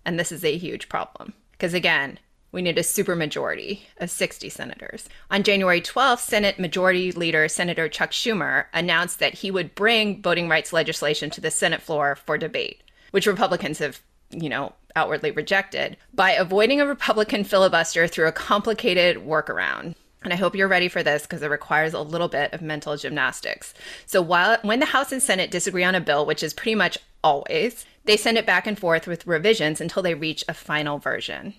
And 0.05 0.17
this 0.17 0.31
is 0.31 0.45
a 0.45 0.57
huge 0.57 0.87
problem. 0.87 1.33
Because 1.51 1.73
again, 1.73 2.19
we 2.55 2.61
need 2.61 2.77
a 2.77 2.83
supermajority 2.83 3.81
of 3.97 4.09
60 4.09 4.47
senators. 4.47 5.09
On 5.29 5.43
January 5.43 5.81
12th, 5.81 6.19
Senate 6.19 6.57
Majority 6.57 7.11
Leader 7.11 7.49
Senator 7.49 7.89
Chuck 7.89 8.11
Schumer 8.11 8.67
announced 8.73 9.19
that 9.19 9.33
he 9.33 9.51
would 9.51 9.75
bring 9.75 10.21
voting 10.21 10.47
rights 10.47 10.71
legislation 10.71 11.29
to 11.31 11.41
the 11.41 11.51
Senate 11.51 11.81
floor 11.81 12.15
for 12.15 12.37
debate, 12.37 12.81
which 13.11 13.27
Republicans 13.27 13.79
have, 13.79 13.99
you 14.31 14.47
know, 14.47 14.71
outwardly 14.95 15.31
rejected 15.31 15.97
by 16.13 16.31
avoiding 16.31 16.81
a 16.81 16.85
Republican 16.85 17.43
filibuster 17.43 18.07
through 18.07 18.27
a 18.27 18.31
complicated 18.31 19.17
workaround. 19.17 19.95
And 20.23 20.33
I 20.33 20.37
hope 20.37 20.55
you're 20.55 20.67
ready 20.67 20.87
for 20.87 21.03
this 21.03 21.21
because 21.21 21.43
it 21.43 21.51
requires 21.51 21.93
a 21.93 22.01
little 22.01 22.27
bit 22.27 22.51
of 22.51 22.61
mental 22.61 22.97
gymnastics. 22.97 23.75
So 24.07 24.21
while 24.21 24.57
when 24.63 24.79
the 24.79 24.87
House 24.87 25.11
and 25.11 25.21
Senate 25.21 25.51
disagree 25.51 25.83
on 25.83 25.93
a 25.93 26.01
bill, 26.01 26.25
which 26.25 26.41
is 26.41 26.53
pretty 26.53 26.73
much 26.73 26.97
always, 27.23 27.85
they 28.05 28.17
send 28.17 28.37
it 28.37 28.45
back 28.45 28.65
and 28.65 28.77
forth 28.77 29.05
with 29.05 29.27
revisions 29.27 29.79
until 29.79 30.01
they 30.01 30.15
reach 30.15 30.43
a 30.47 30.53
final 30.53 30.97
version. 30.97 31.53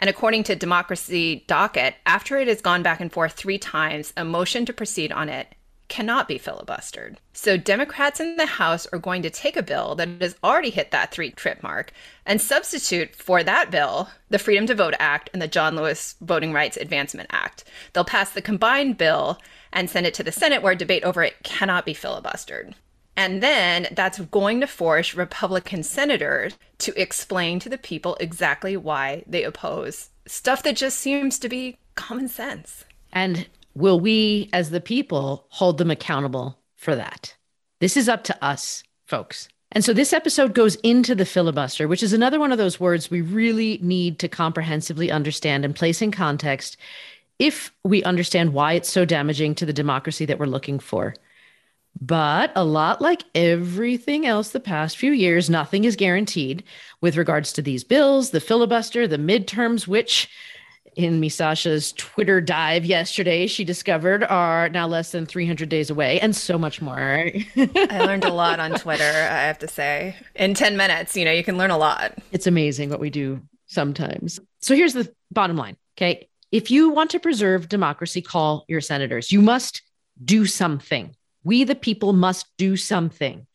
And 0.00 0.08
according 0.10 0.44
to 0.44 0.56
Democracy 0.56 1.44
Docket, 1.46 1.94
after 2.06 2.38
it 2.38 2.48
has 2.48 2.60
gone 2.60 2.82
back 2.82 3.00
and 3.00 3.12
forth 3.12 3.32
three 3.32 3.58
times, 3.58 4.12
a 4.16 4.24
motion 4.24 4.64
to 4.66 4.72
proceed 4.72 5.12
on 5.12 5.28
it 5.28 5.54
cannot 5.88 6.28
be 6.28 6.38
filibustered. 6.38 7.16
So 7.32 7.56
Democrats 7.56 8.20
in 8.20 8.36
the 8.36 8.46
House 8.46 8.86
are 8.92 8.98
going 8.98 9.22
to 9.22 9.30
take 9.30 9.56
a 9.56 9.62
bill 9.62 9.94
that 9.96 10.08
has 10.20 10.36
already 10.44 10.70
hit 10.70 10.90
that 10.90 11.10
three 11.10 11.30
trip 11.30 11.62
mark 11.62 11.92
and 12.26 12.40
substitute 12.40 13.14
for 13.14 13.42
that 13.42 13.70
bill 13.70 14.08
the 14.30 14.38
Freedom 14.38 14.66
to 14.66 14.74
Vote 14.74 14.94
Act 14.98 15.30
and 15.32 15.40
the 15.40 15.48
John 15.48 15.76
Lewis 15.76 16.16
Voting 16.20 16.52
Rights 16.52 16.76
Advancement 16.76 17.28
Act. 17.32 17.64
They'll 17.92 18.04
pass 18.04 18.30
the 18.30 18.42
combined 18.42 18.98
bill 18.98 19.38
and 19.72 19.88
send 19.88 20.06
it 20.06 20.14
to 20.14 20.22
the 20.22 20.32
Senate 20.32 20.62
where 20.62 20.74
debate 20.74 21.04
over 21.04 21.22
it 21.22 21.42
cannot 21.42 21.86
be 21.86 21.94
filibustered. 21.94 22.74
And 23.16 23.42
then 23.42 23.88
that's 23.92 24.20
going 24.20 24.60
to 24.60 24.66
force 24.68 25.14
Republican 25.14 25.82
senators 25.82 26.56
to 26.78 27.00
explain 27.00 27.58
to 27.60 27.68
the 27.68 27.76
people 27.76 28.16
exactly 28.20 28.76
why 28.76 29.24
they 29.26 29.42
oppose 29.42 30.10
stuff 30.26 30.62
that 30.62 30.76
just 30.76 30.98
seems 30.98 31.38
to 31.40 31.48
be 31.48 31.78
common 31.96 32.28
sense. 32.28 32.84
And 33.12 33.48
will 33.78 34.00
we, 34.00 34.50
as 34.52 34.70
the 34.70 34.80
people, 34.80 35.46
hold 35.50 35.78
them 35.78 35.90
accountable 35.90 36.58
for 36.76 36.96
that? 36.96 37.34
This 37.80 37.96
is 37.96 38.08
up 38.08 38.24
to 38.24 38.44
us, 38.44 38.82
folks. 39.06 39.48
And 39.70 39.84
so 39.84 39.92
this 39.92 40.12
episode 40.12 40.54
goes 40.54 40.76
into 40.76 41.14
the 41.14 41.26
filibuster, 41.26 41.86
which 41.86 42.02
is 42.02 42.12
another 42.12 42.40
one 42.40 42.52
of 42.52 42.58
those 42.58 42.80
words 42.80 43.10
we 43.10 43.20
really 43.20 43.78
need 43.82 44.18
to 44.18 44.28
comprehensively 44.28 45.10
understand 45.10 45.64
and 45.64 45.76
place 45.76 46.02
in 46.02 46.10
context 46.10 46.76
if 47.38 47.72
we 47.84 48.02
understand 48.02 48.52
why 48.52 48.72
it's 48.72 48.88
so 48.88 49.04
damaging 49.04 49.54
to 49.54 49.66
the 49.66 49.72
democracy 49.72 50.24
that 50.24 50.38
we're 50.38 50.46
looking 50.46 50.80
for. 50.80 51.14
But 52.00 52.50
a 52.56 52.64
lot 52.64 53.00
like 53.00 53.24
everything 53.34 54.26
else 54.26 54.50
the 54.50 54.60
past 54.60 54.96
few 54.96 55.12
years, 55.12 55.50
nothing 55.50 55.84
is 55.84 55.96
guaranteed 55.96 56.64
with 57.00 57.16
regards 57.16 57.52
to 57.52 57.62
these 57.62 57.84
bills, 57.84 58.30
the 58.30 58.40
filibuster, 58.40 59.06
the 59.06 59.18
midterms, 59.18 59.86
which 59.86 60.28
in 60.98 61.20
Misasha's 61.20 61.92
Twitter 61.92 62.40
dive 62.40 62.84
yesterday, 62.84 63.46
she 63.46 63.64
discovered 63.64 64.24
are 64.24 64.68
now 64.68 64.88
less 64.88 65.12
than 65.12 65.26
300 65.26 65.68
days 65.68 65.90
away 65.90 66.18
and 66.18 66.34
so 66.34 66.58
much 66.58 66.82
more. 66.82 67.30
I 67.56 68.04
learned 68.04 68.24
a 68.24 68.32
lot 68.32 68.58
on 68.58 68.72
Twitter, 68.72 69.04
I 69.04 69.42
have 69.44 69.60
to 69.60 69.68
say. 69.68 70.16
In 70.34 70.54
10 70.54 70.76
minutes, 70.76 71.16
you 71.16 71.24
know, 71.24 71.30
you 71.30 71.44
can 71.44 71.56
learn 71.56 71.70
a 71.70 71.78
lot. 71.78 72.18
It's 72.32 72.48
amazing 72.48 72.90
what 72.90 72.98
we 72.98 73.10
do 73.10 73.40
sometimes. 73.66 74.40
So 74.60 74.74
here's 74.74 74.92
the 74.92 75.08
bottom 75.30 75.56
line. 75.56 75.76
Okay. 75.96 76.28
If 76.50 76.68
you 76.68 76.90
want 76.90 77.10
to 77.10 77.20
preserve 77.20 77.68
democracy, 77.68 78.20
call 78.20 78.64
your 78.66 78.80
senators. 78.80 79.30
You 79.30 79.40
must 79.40 79.82
do 80.24 80.46
something. 80.46 81.14
We, 81.44 81.62
the 81.62 81.76
people, 81.76 82.12
must 82.12 82.46
do 82.58 82.76
something. 82.76 83.46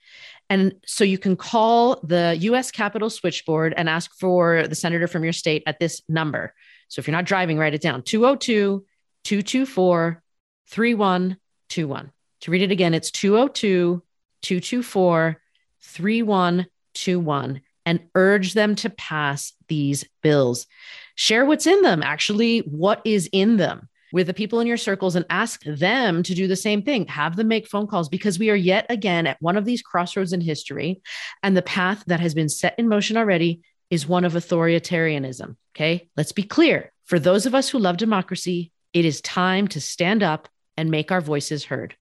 And 0.49 0.75
so 0.85 1.03
you 1.03 1.17
can 1.17 1.35
call 1.35 1.99
the 2.03 2.37
US 2.39 2.71
Capitol 2.71 3.09
switchboard 3.09 3.73
and 3.75 3.89
ask 3.89 4.13
for 4.17 4.65
the 4.65 4.75
senator 4.75 5.09
from 5.09 5.25
your 5.25 5.33
state 5.33 5.63
at 5.65 5.79
this 5.79 6.01
number 6.07 6.53
so 6.93 6.99
if 6.99 7.07
you're 7.07 7.17
not 7.17 7.25
driving, 7.25 7.57
write 7.57 7.73
it 7.73 7.81
down 7.81 8.03
202 8.03 8.85
224 9.23 10.21
3121. 10.67 12.11
To 12.41 12.51
read 12.51 12.61
it 12.61 12.71
again, 12.71 12.93
it's 12.93 13.09
202 13.09 14.03
224 14.43 15.41
3121 15.81 17.61
and 17.87 17.99
urge 18.13 18.53
them 18.53 18.75
to 18.75 18.91
pass 18.91 19.53
these 19.67 20.05
bills. 20.21 20.67
Share 21.15 21.45
what's 21.45 21.65
in 21.65 21.81
them, 21.81 22.03
actually, 22.03 22.59
what 22.59 23.01
is 23.05 23.27
in 23.31 23.57
them. 23.57 23.89
with 24.11 24.27
the 24.27 24.33
people 24.35 24.59
in 24.59 24.67
your 24.67 24.77
circles 24.77 25.15
and 25.15 25.25
ask 25.31 25.63
them 25.63 26.21
to 26.21 26.35
do 26.35 26.45
the 26.47 26.55
same 26.55 26.83
thing. 26.83 27.07
Have 27.07 27.35
them 27.35 27.47
make 27.47 27.67
phone 27.67 27.87
calls 27.87 28.07
because 28.07 28.37
we 28.37 28.51
are 28.51 28.55
yet 28.55 28.85
again 28.89 29.25
at 29.25 29.41
one 29.41 29.57
of 29.57 29.65
these 29.65 29.81
crossroads 29.81 30.31
in 30.31 30.41
history. 30.41 31.01
And 31.41 31.57
the 31.57 31.63
path 31.63 32.03
that 32.05 32.19
has 32.19 32.35
been 32.35 32.49
set 32.49 32.75
in 32.77 32.87
motion 32.87 33.17
already 33.17 33.63
is 33.93 34.07
one 34.07 34.25
of 34.25 34.33
authoritarianism. 34.33 35.55
Okay. 35.75 36.09
Let's 36.17 36.31
be 36.31 36.41
clear. 36.41 36.91
For 37.03 37.19
those 37.19 37.45
of 37.45 37.53
us 37.53 37.69
who 37.69 37.77
love 37.77 37.97
democracy, 37.97 38.71
it 38.91 39.05
is 39.05 39.21
time 39.21 39.67
to 39.67 39.79
stand 39.79 40.23
up 40.23 40.49
and 40.75 40.89
make 40.89 41.11
our 41.11 41.21
voices 41.21 41.65
heard. 41.65 41.95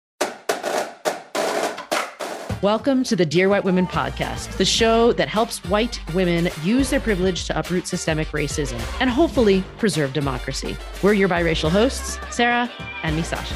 Welcome 2.63 3.05
to 3.05 3.15
the 3.15 3.27
Dear 3.27 3.51
White 3.51 3.65
Women 3.65 3.87
podcast, 3.87 4.57
the 4.57 4.65
show 4.65 5.13
that 5.13 5.29
helps 5.29 5.63
white 5.67 6.01
women 6.15 6.49
use 6.63 6.89
their 6.89 7.01
privilege 7.01 7.45
to 7.49 7.59
uproot 7.59 7.87
systemic 7.87 8.29
racism 8.29 8.81
and 8.99 9.11
hopefully 9.11 9.63
preserve 9.77 10.15
democracy. 10.15 10.79
We're 11.03 11.13
your 11.13 11.29
biracial 11.29 11.69
hosts, 11.69 12.19
Sarah 12.35 12.71
and 13.03 13.21
Misasha. 13.21 13.53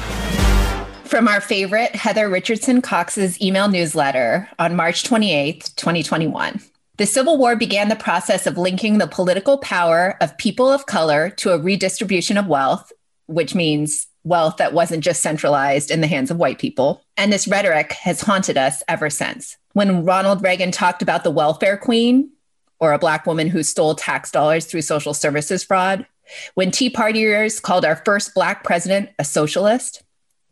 From 1.07 1.27
our 1.27 1.41
favorite 1.41 1.95
Heather 1.95 2.29
Richardson 2.29 2.83
Cox's 2.83 3.41
email 3.41 3.67
newsletter 3.67 4.47
on 4.59 4.75
March 4.75 5.05
28th, 5.05 5.75
2021. 5.75 6.61
The 6.97 7.05
Civil 7.05 7.37
War 7.37 7.55
began 7.55 7.89
the 7.89 7.95
process 7.95 8.47
of 8.47 8.57
linking 8.57 8.97
the 8.97 9.05
political 9.05 9.59
power 9.59 10.17
of 10.19 10.35
people 10.39 10.67
of 10.71 10.87
color 10.87 11.29
to 11.37 11.51
a 11.51 11.59
redistribution 11.59 12.37
of 12.37 12.47
wealth, 12.47 12.91
which 13.27 13.53
means 13.53 14.07
wealth 14.23 14.57
that 14.57 14.73
wasn't 14.73 15.03
just 15.03 15.21
centralized 15.21 15.91
in 15.91 16.01
the 16.01 16.07
hands 16.07 16.31
of 16.31 16.37
white 16.37 16.57
people. 16.57 17.03
And 17.15 17.31
this 17.31 17.47
rhetoric 17.47 17.93
has 17.93 18.21
haunted 18.21 18.57
us 18.57 18.81
ever 18.87 19.11
since. 19.11 19.57
When 19.73 20.05
Ronald 20.05 20.41
Reagan 20.41 20.71
talked 20.71 21.03
about 21.03 21.23
the 21.23 21.29
welfare 21.29 21.77
queen, 21.77 22.31
or 22.79 22.93
a 22.93 22.99
Black 22.99 23.27
woman 23.27 23.47
who 23.47 23.61
stole 23.61 23.93
tax 23.93 24.31
dollars 24.31 24.65
through 24.65 24.81
social 24.81 25.13
services 25.13 25.63
fraud, 25.63 26.07
when 26.55 26.71
Tea 26.71 26.89
Partiers 26.89 27.61
called 27.61 27.85
our 27.85 27.97
first 28.05 28.33
Black 28.33 28.63
president 28.63 29.09
a 29.19 29.23
socialist, 29.23 30.01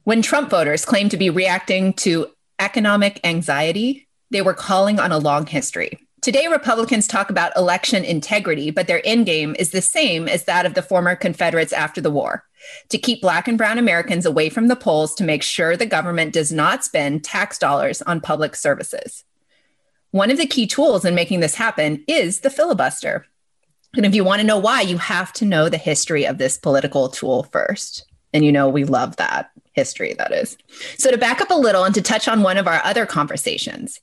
when 0.03 0.21
Trump 0.21 0.51
voters 0.51 0.85
claimed 0.85 1.09
to 1.09 1.17
be 1.17 1.31
reacting 1.31 1.93
to 1.93 2.27
economic 2.59 3.19
anxiety, 3.23 4.07
they 4.29 4.43
were 4.43 4.53
calling 4.53 4.99
on 4.99 5.11
a 5.11 5.17
long 5.17 5.47
history. 5.47 6.04
Today, 6.25 6.47
Republicans 6.47 7.05
talk 7.05 7.29
about 7.29 7.55
election 7.55 8.03
integrity, 8.03 8.71
but 8.71 8.87
their 8.87 8.99
end 9.05 9.27
game 9.27 9.55
is 9.59 9.69
the 9.69 9.79
same 9.79 10.27
as 10.27 10.45
that 10.45 10.65
of 10.65 10.73
the 10.73 10.81
former 10.81 11.15
Confederates 11.15 11.71
after 11.71 12.01
the 12.01 12.09
war 12.09 12.43
to 12.89 12.97
keep 12.97 13.21
Black 13.21 13.47
and 13.47 13.59
Brown 13.59 13.77
Americans 13.77 14.25
away 14.25 14.49
from 14.49 14.67
the 14.67 14.75
polls 14.75 15.13
to 15.13 15.23
make 15.23 15.43
sure 15.43 15.77
the 15.77 15.85
government 15.85 16.33
does 16.33 16.51
not 16.51 16.83
spend 16.83 17.23
tax 17.23 17.59
dollars 17.59 18.01
on 18.01 18.21
public 18.21 18.55
services. 18.55 19.23
One 20.09 20.31
of 20.31 20.39
the 20.39 20.47
key 20.47 20.65
tools 20.65 21.05
in 21.05 21.13
making 21.13 21.41
this 21.41 21.53
happen 21.53 22.03
is 22.07 22.39
the 22.39 22.49
filibuster. 22.49 23.27
And 23.93 24.03
if 24.03 24.15
you 24.15 24.23
want 24.23 24.41
to 24.41 24.47
know 24.47 24.57
why, 24.57 24.81
you 24.81 24.97
have 24.97 25.31
to 25.33 25.45
know 25.45 25.69
the 25.69 25.77
history 25.77 26.25
of 26.25 26.39
this 26.39 26.57
political 26.57 27.07
tool 27.07 27.43
first. 27.43 28.03
And 28.33 28.43
you 28.43 28.51
know, 28.51 28.67
we 28.67 28.83
love 28.83 29.17
that 29.17 29.51
history, 29.73 30.15
that 30.15 30.31
is. 30.31 30.57
So, 30.97 31.11
to 31.11 31.19
back 31.19 31.39
up 31.39 31.51
a 31.51 31.53
little 31.53 31.83
and 31.83 31.93
to 31.93 32.01
touch 32.01 32.27
on 32.27 32.41
one 32.41 32.57
of 32.57 32.67
our 32.67 32.81
other 32.83 33.05
conversations, 33.05 33.99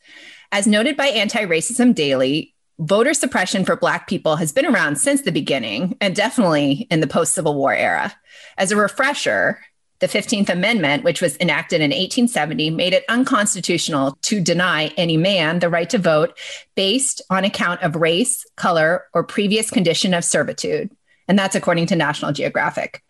as 0.52 0.66
noted 0.66 0.96
by 0.96 1.06
Anti 1.06 1.44
Racism 1.46 1.94
Daily, 1.94 2.54
voter 2.78 3.14
suppression 3.14 3.64
for 3.64 3.74
Black 3.74 4.06
people 4.06 4.36
has 4.36 4.52
been 4.52 4.66
around 4.66 4.96
since 4.96 5.22
the 5.22 5.32
beginning 5.32 5.96
and 6.00 6.14
definitely 6.14 6.86
in 6.90 7.00
the 7.00 7.06
post 7.06 7.34
Civil 7.34 7.54
War 7.54 7.74
era. 7.74 8.14
As 8.58 8.70
a 8.70 8.76
refresher, 8.76 9.58
the 10.00 10.08
15th 10.08 10.50
Amendment, 10.50 11.04
which 11.04 11.22
was 11.22 11.36
enacted 11.38 11.80
in 11.80 11.90
1870, 11.90 12.70
made 12.70 12.92
it 12.92 13.04
unconstitutional 13.08 14.18
to 14.22 14.40
deny 14.40 14.88
any 14.96 15.16
man 15.16 15.60
the 15.60 15.70
right 15.70 15.88
to 15.88 15.98
vote 15.98 16.36
based 16.74 17.22
on 17.30 17.44
account 17.44 17.82
of 17.82 17.96
race, 17.96 18.44
color, 18.56 19.04
or 19.14 19.24
previous 19.24 19.70
condition 19.70 20.12
of 20.12 20.24
servitude. 20.24 20.90
And 21.32 21.38
that's 21.38 21.56
according 21.56 21.86
to 21.86 21.96
National 21.96 22.30
Geographic. 22.30 23.02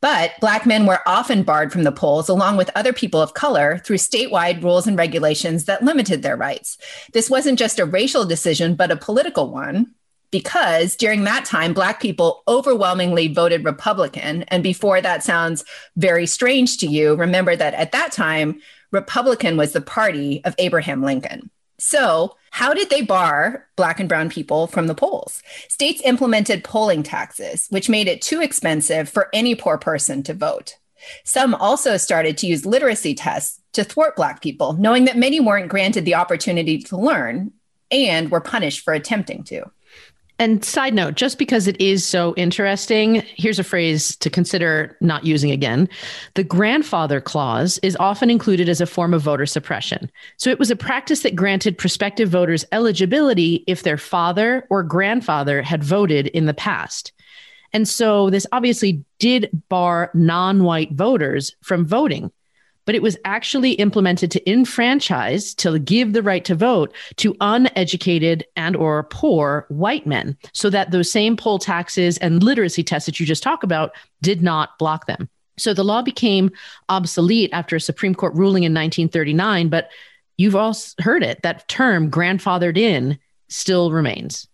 But 0.00 0.38
Black 0.38 0.64
men 0.64 0.86
were 0.86 1.00
often 1.08 1.42
barred 1.42 1.72
from 1.72 1.82
the 1.82 1.90
polls, 1.90 2.28
along 2.28 2.56
with 2.56 2.70
other 2.76 2.92
people 2.92 3.20
of 3.20 3.34
color, 3.34 3.78
through 3.78 3.96
statewide 3.96 4.62
rules 4.62 4.86
and 4.86 4.96
regulations 4.96 5.64
that 5.64 5.82
limited 5.82 6.22
their 6.22 6.36
rights. 6.36 6.78
This 7.14 7.28
wasn't 7.28 7.58
just 7.58 7.80
a 7.80 7.84
racial 7.84 8.24
decision, 8.24 8.76
but 8.76 8.92
a 8.92 8.96
political 8.96 9.50
one, 9.50 9.92
because 10.30 10.94
during 10.94 11.24
that 11.24 11.46
time, 11.46 11.74
Black 11.74 12.00
people 12.00 12.44
overwhelmingly 12.46 13.26
voted 13.26 13.64
Republican. 13.64 14.44
And 14.44 14.62
before 14.62 15.00
that 15.00 15.24
sounds 15.24 15.64
very 15.96 16.26
strange 16.26 16.78
to 16.78 16.86
you, 16.86 17.16
remember 17.16 17.56
that 17.56 17.74
at 17.74 17.90
that 17.90 18.12
time, 18.12 18.60
Republican 18.92 19.56
was 19.56 19.72
the 19.72 19.80
party 19.80 20.44
of 20.44 20.54
Abraham 20.58 21.02
Lincoln. 21.02 21.50
So, 21.80 22.36
how 22.54 22.72
did 22.72 22.88
they 22.88 23.02
bar 23.02 23.66
Black 23.74 23.98
and 23.98 24.08
Brown 24.08 24.30
people 24.30 24.68
from 24.68 24.86
the 24.86 24.94
polls? 24.94 25.42
States 25.66 26.00
implemented 26.04 26.62
polling 26.62 27.02
taxes, 27.02 27.66
which 27.70 27.88
made 27.88 28.06
it 28.06 28.22
too 28.22 28.40
expensive 28.40 29.08
for 29.08 29.28
any 29.32 29.56
poor 29.56 29.76
person 29.76 30.22
to 30.22 30.34
vote. 30.34 30.76
Some 31.24 31.56
also 31.56 31.96
started 31.96 32.38
to 32.38 32.46
use 32.46 32.64
literacy 32.64 33.16
tests 33.16 33.60
to 33.72 33.82
thwart 33.82 34.14
Black 34.14 34.40
people, 34.40 34.74
knowing 34.74 35.06
that 35.06 35.16
many 35.16 35.40
weren't 35.40 35.68
granted 35.68 36.04
the 36.04 36.14
opportunity 36.14 36.78
to 36.78 36.96
learn 36.96 37.50
and 37.90 38.30
were 38.30 38.40
punished 38.40 38.84
for 38.84 38.94
attempting 38.94 39.42
to. 39.44 39.64
And 40.38 40.64
side 40.64 40.94
note, 40.94 41.14
just 41.14 41.38
because 41.38 41.68
it 41.68 41.80
is 41.80 42.04
so 42.04 42.34
interesting, 42.36 43.22
here's 43.36 43.60
a 43.60 43.64
phrase 43.64 44.16
to 44.16 44.28
consider 44.28 44.96
not 45.00 45.24
using 45.24 45.52
again. 45.52 45.88
The 46.34 46.42
grandfather 46.42 47.20
clause 47.20 47.78
is 47.84 47.96
often 48.00 48.30
included 48.30 48.68
as 48.68 48.80
a 48.80 48.86
form 48.86 49.14
of 49.14 49.22
voter 49.22 49.46
suppression. 49.46 50.10
So 50.36 50.50
it 50.50 50.58
was 50.58 50.72
a 50.72 50.76
practice 50.76 51.22
that 51.22 51.36
granted 51.36 51.78
prospective 51.78 52.28
voters 52.28 52.64
eligibility 52.72 53.62
if 53.68 53.84
their 53.84 53.98
father 53.98 54.66
or 54.70 54.82
grandfather 54.82 55.62
had 55.62 55.84
voted 55.84 56.26
in 56.28 56.46
the 56.46 56.54
past. 56.54 57.12
And 57.72 57.88
so 57.88 58.28
this 58.28 58.46
obviously 58.50 59.04
did 59.20 59.50
bar 59.68 60.10
non 60.14 60.64
white 60.64 60.92
voters 60.92 61.54
from 61.62 61.86
voting 61.86 62.32
but 62.84 62.94
it 62.94 63.02
was 63.02 63.16
actually 63.24 63.72
implemented 63.72 64.30
to 64.30 64.50
enfranchise 64.50 65.54
to 65.54 65.78
give 65.78 66.12
the 66.12 66.22
right 66.22 66.44
to 66.44 66.54
vote 66.54 66.94
to 67.16 67.36
uneducated 67.40 68.44
and 68.56 68.76
or 68.76 69.04
poor 69.04 69.66
white 69.68 70.06
men 70.06 70.36
so 70.52 70.70
that 70.70 70.90
those 70.90 71.10
same 71.10 71.36
poll 71.36 71.58
taxes 71.58 72.18
and 72.18 72.42
literacy 72.42 72.82
tests 72.82 73.06
that 73.06 73.18
you 73.18 73.26
just 73.26 73.42
talked 73.42 73.64
about 73.64 73.92
did 74.22 74.42
not 74.42 74.78
block 74.78 75.06
them. 75.06 75.28
So 75.58 75.72
the 75.72 75.84
law 75.84 76.02
became 76.02 76.50
obsolete 76.88 77.50
after 77.52 77.76
a 77.76 77.80
supreme 77.80 78.14
court 78.14 78.34
ruling 78.34 78.64
in 78.64 78.72
1939 78.72 79.68
but 79.68 79.88
you've 80.36 80.56
all 80.56 80.76
heard 81.00 81.22
it. 81.22 81.42
That 81.42 81.68
term 81.68 82.10
grandfathered 82.10 82.76
in 82.76 83.18
still 83.48 83.92
remains 83.92 84.48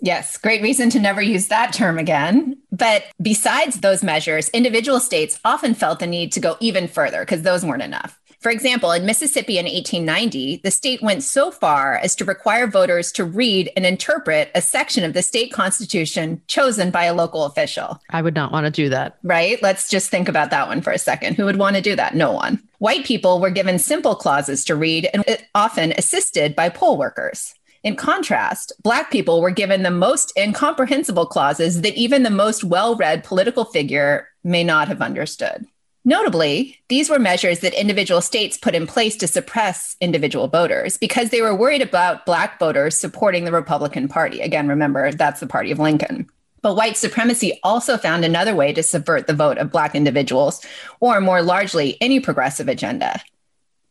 Yes, 0.00 0.36
great 0.36 0.62
reason 0.62 0.90
to 0.90 1.00
never 1.00 1.22
use 1.22 1.48
that 1.48 1.72
term 1.72 1.98
again. 1.98 2.58
But 2.70 3.04
besides 3.20 3.80
those 3.80 4.02
measures, 4.02 4.48
individual 4.50 5.00
states 5.00 5.40
often 5.44 5.74
felt 5.74 6.00
the 6.00 6.06
need 6.06 6.32
to 6.32 6.40
go 6.40 6.56
even 6.60 6.86
further 6.86 7.20
because 7.20 7.42
those 7.42 7.64
weren't 7.64 7.82
enough. 7.82 8.18
For 8.40 8.50
example, 8.50 8.92
in 8.92 9.06
Mississippi 9.06 9.58
in 9.58 9.64
1890, 9.64 10.60
the 10.62 10.70
state 10.70 11.02
went 11.02 11.22
so 11.22 11.50
far 11.50 11.96
as 11.96 12.14
to 12.16 12.24
require 12.24 12.66
voters 12.66 13.10
to 13.12 13.24
read 13.24 13.72
and 13.74 13.86
interpret 13.86 14.50
a 14.54 14.60
section 14.60 15.04
of 15.04 15.14
the 15.14 15.22
state 15.22 15.52
constitution 15.52 16.42
chosen 16.46 16.90
by 16.90 17.04
a 17.04 17.14
local 17.14 17.44
official. 17.44 18.00
I 18.10 18.22
would 18.22 18.34
not 18.34 18.52
want 18.52 18.66
to 18.66 18.70
do 18.70 18.88
that. 18.90 19.18
Right? 19.22 19.60
Let's 19.62 19.88
just 19.88 20.10
think 20.10 20.28
about 20.28 20.50
that 20.50 20.68
one 20.68 20.82
for 20.82 20.92
a 20.92 20.98
second. 20.98 21.34
Who 21.34 21.46
would 21.46 21.56
want 21.56 21.76
to 21.76 21.82
do 21.82 21.96
that? 21.96 22.14
No 22.14 22.30
one. 22.30 22.62
White 22.78 23.04
people 23.04 23.40
were 23.40 23.50
given 23.50 23.78
simple 23.78 24.14
clauses 24.14 24.64
to 24.66 24.76
read 24.76 25.08
and 25.12 25.24
eh, 25.26 25.38
often 25.54 25.92
assisted 25.96 26.54
by 26.54 26.68
poll 26.68 26.98
workers. 26.98 27.54
In 27.86 27.94
contrast, 27.94 28.72
Black 28.82 29.12
people 29.12 29.40
were 29.40 29.52
given 29.52 29.84
the 29.84 29.92
most 29.92 30.32
incomprehensible 30.36 31.24
clauses 31.24 31.82
that 31.82 31.94
even 31.94 32.24
the 32.24 32.30
most 32.30 32.64
well 32.64 32.96
read 32.96 33.22
political 33.22 33.64
figure 33.64 34.26
may 34.42 34.64
not 34.64 34.88
have 34.88 35.00
understood. 35.00 35.68
Notably, 36.04 36.80
these 36.88 37.08
were 37.08 37.20
measures 37.20 37.60
that 37.60 37.80
individual 37.80 38.20
states 38.20 38.58
put 38.58 38.74
in 38.74 38.88
place 38.88 39.14
to 39.18 39.28
suppress 39.28 39.94
individual 40.00 40.48
voters 40.48 40.98
because 40.98 41.30
they 41.30 41.40
were 41.40 41.54
worried 41.54 41.80
about 41.80 42.26
Black 42.26 42.58
voters 42.58 42.98
supporting 42.98 43.44
the 43.44 43.52
Republican 43.52 44.08
Party. 44.08 44.40
Again, 44.40 44.66
remember, 44.66 45.12
that's 45.12 45.38
the 45.38 45.46
party 45.46 45.70
of 45.70 45.78
Lincoln. 45.78 46.26
But 46.62 46.74
white 46.74 46.96
supremacy 46.96 47.60
also 47.62 47.96
found 47.96 48.24
another 48.24 48.56
way 48.56 48.72
to 48.72 48.82
subvert 48.82 49.28
the 49.28 49.32
vote 49.32 49.58
of 49.58 49.70
Black 49.70 49.94
individuals, 49.94 50.60
or 50.98 51.20
more 51.20 51.40
largely, 51.40 51.98
any 52.00 52.18
progressive 52.18 52.66
agenda. 52.66 53.22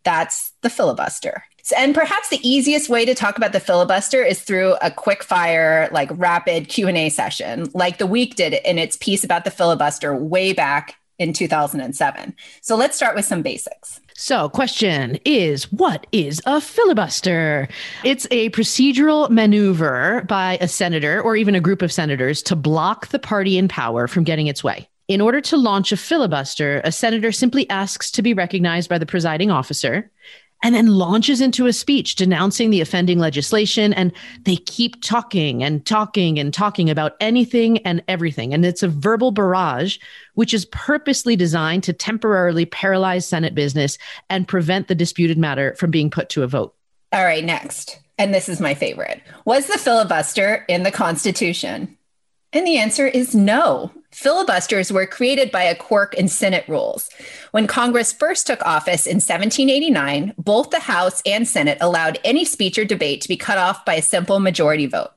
That's 0.04 0.52
the 0.64 0.70
filibuster. 0.70 1.46
And 1.74 1.96
perhaps 1.96 2.30
the 2.30 2.48
easiest 2.48 2.90
way 2.90 3.06
to 3.06 3.16
talk 3.16 3.38
about 3.38 3.54
the 3.54 3.60
filibuster 3.60 4.24
is 4.24 4.42
through 4.42 4.76
a 4.82 4.92
quick 4.92 5.24
fire, 5.24 5.90
like 5.92 6.10
rapid 6.14 6.68
Q&A 6.68 7.10
session, 7.10 7.70
like 7.74 7.98
the 7.98 8.08
week 8.08 8.36
did 8.36 8.54
in 8.66 8.78
its 8.78 8.98
piece 8.98 9.24
about 9.24 9.44
the 9.44 9.52
filibuster 9.52 10.16
way 10.16 10.54
back 10.54 10.96
in 11.18 11.34
2007. 11.34 12.36
So 12.62 12.76
let's 12.76 12.96
start 12.96 13.16
with 13.16 13.26
some 13.26 13.42
basics. 13.42 14.00
So, 14.18 14.48
question 14.48 15.20
is 15.26 15.70
what 15.74 16.08
is 16.14 16.42
a 16.46 16.62
filibuster? 16.62 17.68
It's 18.06 18.26
a 18.32 18.50
procedural 18.52 19.30
maneuver 19.30 20.24
by 20.28 20.58
a 20.62 20.70
senator 20.70 21.22
or 21.22 21.36
even 21.36 21.54
a 21.54 21.60
group 21.60 21.82
of 21.82 21.92
senators 21.92 22.42
to 22.44 22.56
block 22.56 23.08
the 23.08 23.20
party 23.20 23.58
in 23.58 23.68
power 23.68 24.08
from 24.08 24.24
getting 24.24 24.48
its 24.48 24.64
way. 24.64 24.88
In 25.10 25.20
order 25.20 25.42
to 25.42 25.58
launch 25.58 25.92
a 25.92 25.98
filibuster, 25.98 26.82
a 26.84 26.92
senator 26.92 27.32
simply 27.32 27.70
asks 27.70 28.10
to 28.12 28.22
be 28.22 28.34
recognized 28.34 28.90
by 28.90 28.98
the 28.98 29.06
presiding 29.06 29.52
officer 29.52 30.10
and 30.66 30.74
then 30.74 30.88
launches 30.88 31.42
into 31.42 31.68
a 31.68 31.74
speech 31.74 32.16
denouncing 32.16 32.72
the 32.72 32.82
offending 32.82 33.20
legislation. 33.20 33.94
And 33.94 34.12
they 34.46 34.56
keep 34.56 35.00
talking 35.04 35.64
and 35.64 35.86
talking 35.86 36.40
and 36.40 36.52
talking 36.52 36.90
about 36.90 37.14
anything 37.20 37.78
and 37.86 38.04
everything. 38.08 38.52
And 38.52 38.66
it's 38.66 38.82
a 38.82 38.88
verbal 38.88 39.30
barrage, 39.30 40.00
which 40.34 40.56
is 40.56 40.66
purposely 40.66 41.36
designed 41.36 41.84
to 41.84 41.94
temporarily 41.94 42.66
paralyze 42.66 43.28
Senate 43.28 43.54
business 43.54 44.00
and 44.28 44.48
prevent 44.48 44.88
the 44.88 44.96
disputed 44.96 45.38
matter 45.38 45.76
from 45.76 45.92
being 45.92 46.10
put 46.10 46.30
to 46.30 46.42
a 46.42 46.48
vote. 46.48 46.74
All 47.14 47.24
right, 47.24 47.46
next. 47.46 48.00
And 48.18 48.34
this 48.34 48.50
is 48.50 48.60
my 48.60 48.74
favorite. 48.74 49.22
Was 49.46 49.68
the 49.68 49.78
filibuster 49.78 50.66
in 50.68 50.82
the 50.82 50.92
Constitution? 50.92 51.96
And 52.56 52.66
the 52.66 52.78
answer 52.78 53.06
is 53.06 53.36
no. 53.36 53.92
Filibusters 54.12 54.90
were 54.90 55.06
created 55.06 55.52
by 55.52 55.64
a 55.64 55.76
quirk 55.76 56.14
in 56.14 56.30
Senate 56.30 56.64
rules. 56.70 57.10
When 57.52 57.68
Congress 57.68 58.14
first 58.14 58.48
took 58.48 58.66
office 58.66 59.06
in 59.06 59.16
1789, 59.16 60.34
both 60.38 60.70
the 60.70 60.80
House 60.80 61.22
and 61.26 61.46
Senate 61.46 61.78
allowed 61.82 62.18
any 62.24 62.46
speech 62.46 62.78
or 62.78 62.86
debate 62.86 63.20
to 63.22 63.28
be 63.28 63.36
cut 63.36 63.58
off 63.58 63.84
by 63.84 63.96
a 63.96 64.02
simple 64.02 64.40
majority 64.40 64.86
vote. 64.86 65.12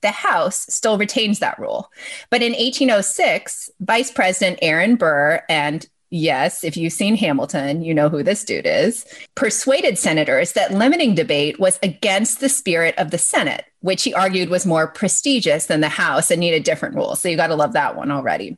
The 0.00 0.12
House 0.12 0.64
still 0.74 0.96
retains 0.96 1.40
that 1.40 1.58
rule. 1.58 1.90
But 2.30 2.40
in 2.40 2.52
1806, 2.52 3.68
Vice 3.80 4.10
President 4.10 4.58
Aaron 4.62 4.96
Burr 4.96 5.42
and 5.50 5.86
yes, 6.10 6.64
if 6.64 6.76
you've 6.76 6.92
seen 6.92 7.16
Hamilton, 7.16 7.82
you 7.82 7.94
know 7.94 8.08
who 8.08 8.22
this 8.22 8.44
dude 8.44 8.66
is, 8.66 9.04
persuaded 9.34 9.98
senators 9.98 10.52
that 10.52 10.72
limiting 10.72 11.14
debate 11.14 11.58
was 11.58 11.78
against 11.82 12.40
the 12.40 12.48
spirit 12.48 12.94
of 12.98 13.10
the 13.10 13.18
Senate, 13.18 13.64
which 13.80 14.02
he 14.02 14.14
argued 14.14 14.48
was 14.48 14.66
more 14.66 14.88
prestigious 14.88 15.66
than 15.66 15.80
the 15.80 15.88
House 15.88 16.30
and 16.30 16.40
needed 16.40 16.64
different 16.64 16.94
rules. 16.94 17.20
So 17.20 17.28
you 17.28 17.36
got 17.36 17.48
to 17.48 17.56
love 17.56 17.72
that 17.74 17.96
one 17.96 18.10
already. 18.10 18.56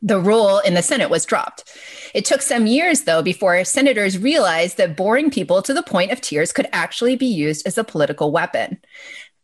The 0.00 0.20
rule 0.20 0.60
in 0.60 0.74
the 0.74 0.82
Senate 0.82 1.10
was 1.10 1.24
dropped. 1.24 1.64
It 2.14 2.24
took 2.24 2.40
some 2.40 2.66
years, 2.66 3.02
though, 3.02 3.22
before 3.22 3.64
senators 3.64 4.16
realized 4.16 4.76
that 4.76 4.96
boring 4.96 5.30
people 5.30 5.60
to 5.62 5.74
the 5.74 5.82
point 5.82 6.12
of 6.12 6.20
tears 6.20 6.52
could 6.52 6.68
actually 6.72 7.16
be 7.16 7.26
used 7.26 7.66
as 7.66 7.78
a 7.78 7.84
political 7.84 8.30
weapon. 8.30 8.78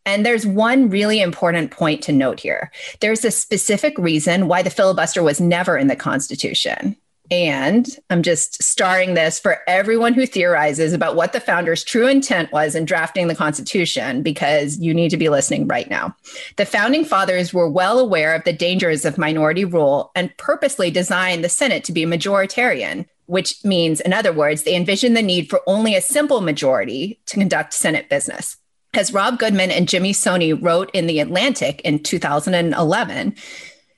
And 0.06 0.24
there's 0.24 0.46
one 0.46 0.90
really 0.90 1.20
important 1.20 1.70
point 1.70 2.02
to 2.04 2.12
note 2.12 2.38
here. 2.38 2.70
There's 3.00 3.24
a 3.24 3.30
specific 3.30 3.96
reason 3.98 4.48
why 4.48 4.62
the 4.62 4.70
filibuster 4.70 5.22
was 5.22 5.40
never 5.40 5.76
in 5.78 5.88
the 5.88 5.96
Constitution. 5.96 6.96
And 7.30 7.88
I'm 8.10 8.22
just 8.22 8.62
starring 8.62 9.14
this 9.14 9.40
for 9.40 9.60
everyone 9.66 10.12
who 10.12 10.26
theorizes 10.26 10.92
about 10.92 11.16
what 11.16 11.32
the 11.32 11.40
founders' 11.40 11.82
true 11.82 12.06
intent 12.06 12.52
was 12.52 12.74
in 12.74 12.84
drafting 12.84 13.28
the 13.28 13.34
Constitution, 13.34 14.22
because 14.22 14.78
you 14.78 14.92
need 14.92 15.08
to 15.08 15.16
be 15.16 15.30
listening 15.30 15.66
right 15.66 15.88
now. 15.88 16.14
The 16.56 16.66
founding 16.66 17.04
fathers 17.04 17.54
were 17.54 17.68
well 17.68 17.98
aware 17.98 18.34
of 18.34 18.44
the 18.44 18.52
dangers 18.52 19.06
of 19.06 19.16
minority 19.16 19.64
rule 19.64 20.12
and 20.14 20.37
purposely 20.37 20.90
designed 20.90 21.42
the 21.42 21.48
Senate 21.48 21.82
to 21.84 21.92
be 21.92 22.04
majoritarian, 22.04 23.06
which 23.26 23.64
means, 23.64 24.00
in 24.02 24.12
other 24.12 24.32
words, 24.32 24.64
they 24.64 24.76
envisioned 24.76 25.16
the 25.16 25.22
need 25.22 25.48
for 25.48 25.62
only 25.66 25.94
a 25.94 26.02
simple 26.02 26.42
majority 26.42 27.18
to 27.24 27.38
conduct 27.38 27.72
Senate 27.72 28.10
business. 28.10 28.58
As 28.92 29.14
Rob 29.14 29.38
Goodman 29.38 29.70
and 29.70 29.88
Jimmy 29.88 30.12
Soni 30.12 30.56
wrote 30.62 30.90
in 30.92 31.06
The 31.06 31.20
Atlantic 31.20 31.80
in 31.80 32.00
2011, 32.00 33.34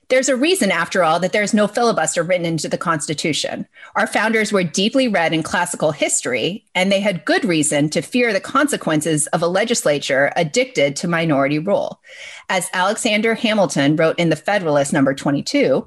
there's 0.08 0.28
a 0.28 0.36
reason, 0.36 0.70
after 0.70 1.02
all, 1.02 1.18
that 1.18 1.32
there's 1.32 1.52
no 1.52 1.66
filibuster 1.66 2.22
written 2.22 2.46
into 2.46 2.68
the 2.68 2.78
Constitution. 2.78 3.66
Our 3.96 4.06
founders 4.06 4.52
were 4.52 4.62
deeply 4.62 5.08
read 5.08 5.32
in 5.32 5.42
classical 5.42 5.90
history, 5.90 6.64
and 6.74 6.92
they 6.92 7.00
had 7.00 7.24
good 7.24 7.44
reason 7.44 7.90
to 7.90 8.02
fear 8.02 8.32
the 8.32 8.40
consequences 8.40 9.26
of 9.28 9.42
a 9.42 9.48
legislature 9.48 10.32
addicted 10.36 10.94
to 10.96 11.08
minority 11.08 11.58
rule. 11.58 12.00
As 12.48 12.70
Alexander 12.72 13.34
Hamilton 13.34 13.96
wrote 13.96 14.18
in 14.18 14.30
The 14.30 14.36
Federalist, 14.36 14.92
number 14.92 15.12
22, 15.12 15.86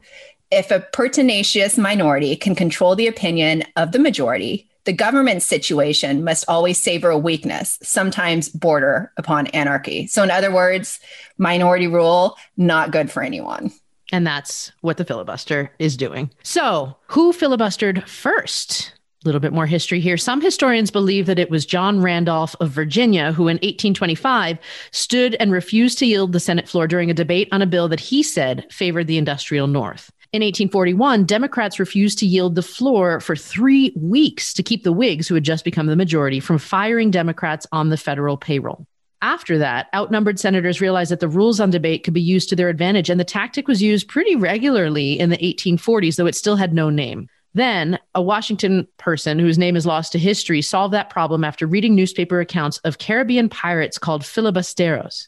if 0.51 0.69
a 0.69 0.81
pertinacious 0.91 1.77
minority 1.77 2.35
can 2.35 2.55
control 2.55 2.95
the 2.95 3.07
opinion 3.07 3.63
of 3.77 3.93
the 3.93 3.99
majority, 3.99 4.69
the 4.83 4.93
government 4.93 5.43
situation 5.43 6.23
must 6.23 6.45
always 6.47 6.81
savor 6.81 7.09
a 7.09 7.17
weakness, 7.17 7.77
sometimes 7.83 8.49
border 8.49 9.13
upon 9.17 9.47
anarchy. 9.47 10.07
So, 10.07 10.23
in 10.23 10.31
other 10.31 10.51
words, 10.51 10.99
minority 11.37 11.87
rule, 11.87 12.35
not 12.57 12.91
good 12.91 13.11
for 13.11 13.21
anyone. 13.21 13.71
And 14.11 14.25
that's 14.25 14.71
what 14.81 14.97
the 14.97 15.05
filibuster 15.05 15.71
is 15.79 15.95
doing. 15.95 16.31
So, 16.43 16.95
who 17.07 17.31
filibustered 17.31 18.07
first? 18.07 18.93
A 19.23 19.27
little 19.27 19.41
bit 19.41 19.51
more 19.51 19.65
history 19.65 19.99
here. 19.99 20.15
Some 20.15 20.39
historians 20.39 20.91
believe 20.91 21.25
that 21.25 21.39
it 21.39 21.49
was 21.49 21.65
John 21.65 22.01
Randolph 22.01 22.55
of 22.61 22.69
Virginia 22.69 23.33
who, 23.33 23.49
in 23.49 23.55
1825, 23.55 24.57
stood 24.91 25.35
and 25.39 25.51
refused 25.51 25.99
to 25.99 26.05
yield 26.05 26.31
the 26.31 26.39
Senate 26.39 26.69
floor 26.69 26.87
during 26.87 27.11
a 27.11 27.13
debate 27.13 27.49
on 27.51 27.61
a 27.61 27.67
bill 27.67 27.89
that 27.89 27.99
he 27.99 28.23
said 28.23 28.65
favored 28.71 29.07
the 29.07 29.17
industrial 29.17 29.67
North. 29.67 30.09
In 30.31 30.41
1841, 30.41 31.25
Democrats 31.25 31.79
refused 31.79 32.19
to 32.19 32.27
yield 32.27 32.53
the 32.53 32.61
floor 32.61 33.19
for 33.19 33.35
three 33.35 33.91
weeks 33.97 34.53
to 34.53 34.61
keep 34.61 34.83
the 34.83 34.93
Whigs, 34.93 35.27
who 35.27 35.33
had 35.33 35.43
just 35.43 35.65
become 35.65 35.87
the 35.87 35.95
majority, 35.95 36.39
from 36.39 36.59
firing 36.59 37.09
Democrats 37.09 37.65
on 37.71 37.89
the 37.89 37.97
federal 37.97 38.37
payroll. 38.37 38.85
After 39.21 39.57
that, 39.57 39.87
outnumbered 39.93 40.39
senators 40.39 40.79
realized 40.79 41.11
that 41.11 41.19
the 41.19 41.27
rules 41.27 41.59
on 41.59 41.71
debate 41.71 42.03
could 42.03 42.13
be 42.13 42.21
used 42.21 42.47
to 42.49 42.55
their 42.55 42.69
advantage, 42.69 43.09
and 43.09 43.19
the 43.19 43.25
tactic 43.25 43.67
was 43.67 43.81
used 43.81 44.07
pretty 44.07 44.35
regularly 44.35 45.19
in 45.19 45.29
the 45.29 45.37
1840s, 45.37 46.15
though 46.15 46.25
it 46.25 46.35
still 46.35 46.55
had 46.55 46.73
no 46.73 46.89
name. 46.89 47.27
Then, 47.53 47.99
a 48.15 48.21
Washington 48.21 48.87
person 48.97 49.37
whose 49.39 49.57
name 49.57 49.75
is 49.75 49.85
lost 49.85 50.13
to 50.13 50.19
history 50.19 50.61
solved 50.61 50.93
that 50.93 51.09
problem 51.09 51.43
after 51.43 51.67
reading 51.67 51.95
newspaper 51.95 52.39
accounts 52.39 52.77
of 52.79 52.99
Caribbean 52.99 53.49
pirates 53.49 53.97
called 53.97 54.21
filibusteros. 54.21 55.27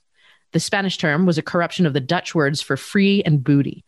The 0.54 0.60
Spanish 0.60 0.98
term 0.98 1.26
was 1.26 1.38
a 1.38 1.44
corruption 1.44 1.86
of 1.86 1.94
the 1.94 2.00
Dutch 2.00 2.34
words 2.36 2.62
for 2.62 2.78
free 2.78 3.24
and 3.24 3.44
booty. 3.44 3.84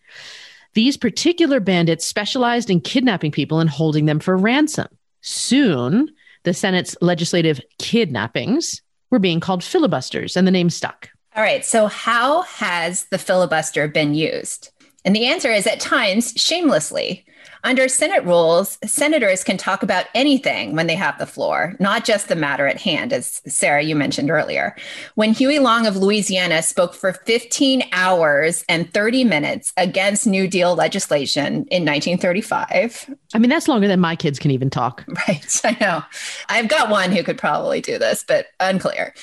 These 0.74 0.98
particular 0.98 1.60
bandits 1.60 2.06
specialized 2.06 2.70
in 2.70 2.82
kidnapping 2.82 3.32
people 3.32 3.60
and 3.60 3.70
holding 3.70 4.06
them 4.06 4.20
for 4.20 4.36
ransom. 4.36 4.88
Soon, 5.22 6.10
the 6.44 6.54
Senate's 6.54 6.98
legislative 7.00 7.62
kidnappings 7.78 8.82
were 9.14 9.20
being 9.20 9.40
called 9.40 9.64
filibusters, 9.64 10.36
and 10.36 10.46
the 10.46 10.52
name 10.52 10.72
stuck. 10.72 11.10
All 11.36 11.44
right. 11.44 11.64
So, 11.64 11.88
how 11.88 12.42
has 12.42 13.06
the 13.06 13.18
filibuster 13.18 13.88
been 13.88 14.14
used? 14.14 14.72
And 15.06 15.16
the 15.16 15.26
answer 15.26 15.52
is 15.52 15.68
at 15.68 15.80
times 15.80 16.34
shamelessly. 16.36 17.26
Under 17.66 17.88
Senate 17.88 18.26
rules, 18.26 18.78
senators 18.84 19.42
can 19.42 19.56
talk 19.56 19.84
about 19.84 20.08
anything 20.14 20.76
when 20.76 20.88
they 20.88 20.96
have 20.96 21.18
the 21.18 21.26
floor, 21.26 21.76
not 21.80 22.04
just 22.04 22.28
the 22.28 22.36
matter 22.36 22.68
at 22.68 22.82
hand, 22.82 23.14
as 23.14 23.42
Sarah, 23.48 23.82
you 23.82 23.96
mentioned 23.96 24.30
earlier. 24.30 24.76
When 25.16 25.32
Huey 25.32 25.60
Long 25.60 25.88
of 25.88 25.96
Louisiana 25.96 26.62
spoke 26.62 26.94
for 26.94 27.14
15 27.14 27.84
hours 27.94 28.66
and 28.68 28.94
30 28.94 29.24
minutes 29.24 29.72
against 29.78 30.28
New 30.28 30.46
Deal 30.46 30.76
legislation 30.76 31.66
in 31.72 31.86
1935. 31.86 33.16
I 33.34 33.40
mean, 33.40 33.50
that's 33.50 33.70
longer 33.70 33.88
than 33.88 34.02
my 34.02 34.18
kids 34.18 34.40
can 34.40 34.52
even 34.52 34.70
talk. 34.70 35.06
Right. 35.28 35.62
I 35.64 35.78
know. 35.80 36.04
I've 36.50 36.68
got 36.68 36.90
one 36.90 37.12
who 37.12 37.24
could 37.24 37.38
probably 37.38 37.80
do 37.80 37.98
this, 37.98 38.26
but 38.28 38.48
unclear. 38.60 39.14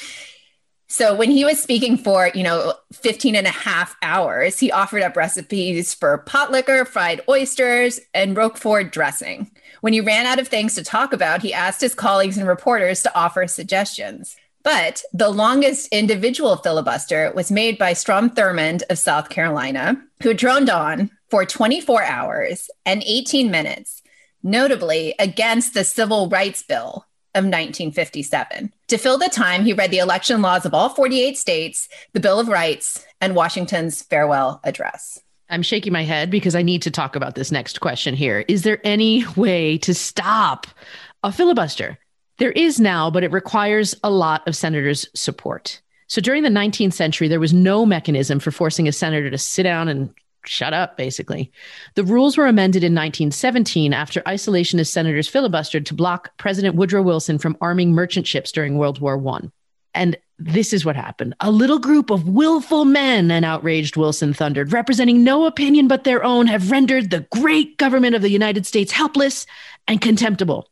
So 0.92 1.14
when 1.14 1.31
he 1.31 1.44
was 1.44 1.62
speaking 1.62 1.96
for, 1.96 2.33
you 2.35 2.42
know, 2.42 2.74
15 2.92 3.37
and 3.37 3.46
a 3.46 3.50
half 3.50 3.96
hours, 4.03 4.59
he 4.59 4.72
offered 4.72 5.05
up 5.05 5.16
recipes 5.16 5.94
for 5.94 6.18
pot 6.18 6.50
liquor, 6.50 6.85
fried 6.85 7.20
oysters, 7.29 8.00
and 8.12 8.37
Roquefort 8.37 8.90
dressing. 8.90 9.53
When 9.83 9.92
he 9.92 10.00
ran 10.00 10.26
out 10.26 10.40
of 10.40 10.48
things 10.48 10.74
to 10.74 10.83
talk 10.83 11.12
about, 11.12 11.42
he 11.42 11.55
asked 11.55 11.81
his 11.81 11.94
colleagues 11.94 12.37
and 12.37 12.48
reporters 12.48 13.05
to 13.05 13.14
offer 13.16 13.46
suggestions. 13.46 14.35
But 14.64 15.05
the 15.12 15.31
longest 15.31 15.87
individual 15.92 16.57
filibuster 16.57 17.33
was 17.37 17.53
made 17.53 17.79
by 17.79 17.92
Strom 17.92 18.29
Thurmond 18.29 18.83
of 18.90 18.98
South 18.98 19.29
Carolina, 19.29 19.96
who 20.24 20.35
droned 20.35 20.70
on 20.70 21.12
for 21.31 21.46
24 21.46 22.03
hours 22.03 22.68
and 22.85 23.05
18 23.07 23.48
minutes, 23.48 24.03
notably 24.42 25.14
against 25.20 25.72
the 25.72 25.85
Civil 25.85 26.29
Rights 26.29 26.64
Bill, 26.64 27.07
of 27.35 27.45
1957. 27.45 28.73
To 28.88 28.99
fill 28.99 29.19
the 29.19 29.29
time, 29.29 29.64
he 29.64 29.73
read 29.73 29.90
the 29.90 29.99
election 29.99 30.43
laws 30.43 30.66
of 30.66 30.75
all 30.75 30.88
48 30.88 31.38
states, 31.38 31.88
the 32.12 32.21
Bill 32.21 32.40
of 32.40 32.49
Rights, 32.49 33.05
and 33.21 33.35
Washington's 33.35 34.03
farewell 34.03 34.61
address. 34.64 35.21
I'm 35.49 35.62
shaking 35.62 35.93
my 35.93 36.05
head 36.05 36.31
because 36.31 36.55
I 36.55 36.62
need 36.62 36.83
to 36.83 36.90
talk 36.90 37.16
about 37.16 37.35
this 37.35 37.51
next 37.51 37.81
question 37.81 38.14
here. 38.14 38.45
Is 38.49 38.62
there 38.62 38.81
any 38.85 39.25
way 39.37 39.79
to 39.79 39.95
stop 39.95 40.66
a 41.23 41.33
filibuster? 41.33 41.99
There 42.38 42.53
is 42.53 42.81
now, 42.81 43.11
but 43.11 43.25
it 43.25 43.33
requires 43.33 43.95
a 44.03 44.11
lot 44.11 44.47
of 44.49 44.57
senators' 44.57 45.07
support. 45.14 45.83
So 46.07 46.21
during 46.21 46.43
the 46.43 46.49
19th 46.49 46.95
century, 46.95 47.29
there 47.29 47.38
was 47.38 47.53
no 47.53 47.85
mechanism 47.85 48.40
for 48.40 48.51
forcing 48.51 48.88
a 48.88 48.93
senator 48.93 49.31
to 49.31 49.38
sit 49.38 49.64
down 49.64 49.88
and 49.88 50.12
shut 50.46 50.72
up, 50.72 50.96
basically. 50.96 51.53
The 51.94 52.05
rules 52.05 52.37
were 52.37 52.46
amended 52.46 52.83
in 52.83 52.92
1917 52.92 53.92
after 53.92 54.20
isolationist 54.22 54.88
senators 54.88 55.31
filibustered 55.31 55.87
to 55.87 55.94
block 55.94 56.37
President 56.37 56.76
Woodrow 56.76 57.03
Wilson 57.03 57.38
from 57.38 57.57
arming 57.61 57.92
merchant 57.92 58.26
ships 58.26 58.53
during 58.53 58.79
World 58.79 59.00
War 59.00 59.22
I. 59.29 59.50
And 59.94 60.16
this 60.38 60.72
is 60.72 60.85
what 60.85 60.96
happened. 60.96 61.35
A 61.40 61.50
little 61.50 61.79
group 61.79 62.11
of 62.11 62.29
willful 62.29 62.85
men, 62.85 63.31
an 63.31 63.44
outraged 63.44 63.96
Wilson 63.96 64.33
thundered, 64.33 64.72
representing 64.72 65.24
no 65.24 65.46
opinion 65.46 65.88
but 65.88 66.05
their 66.05 66.24
own, 66.24 66.46
have 66.46 66.70
rendered 66.70 67.11
the 67.11 67.26
great 67.31 67.76
government 67.76 68.14
of 68.14 68.22
the 68.22 68.31
United 68.31 68.66
States 68.66 68.92
helpless 68.92 69.46
and 69.87 70.00
contemptible. 70.00 70.70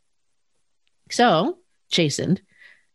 So, 1.11 1.59
chastened, 1.89 2.41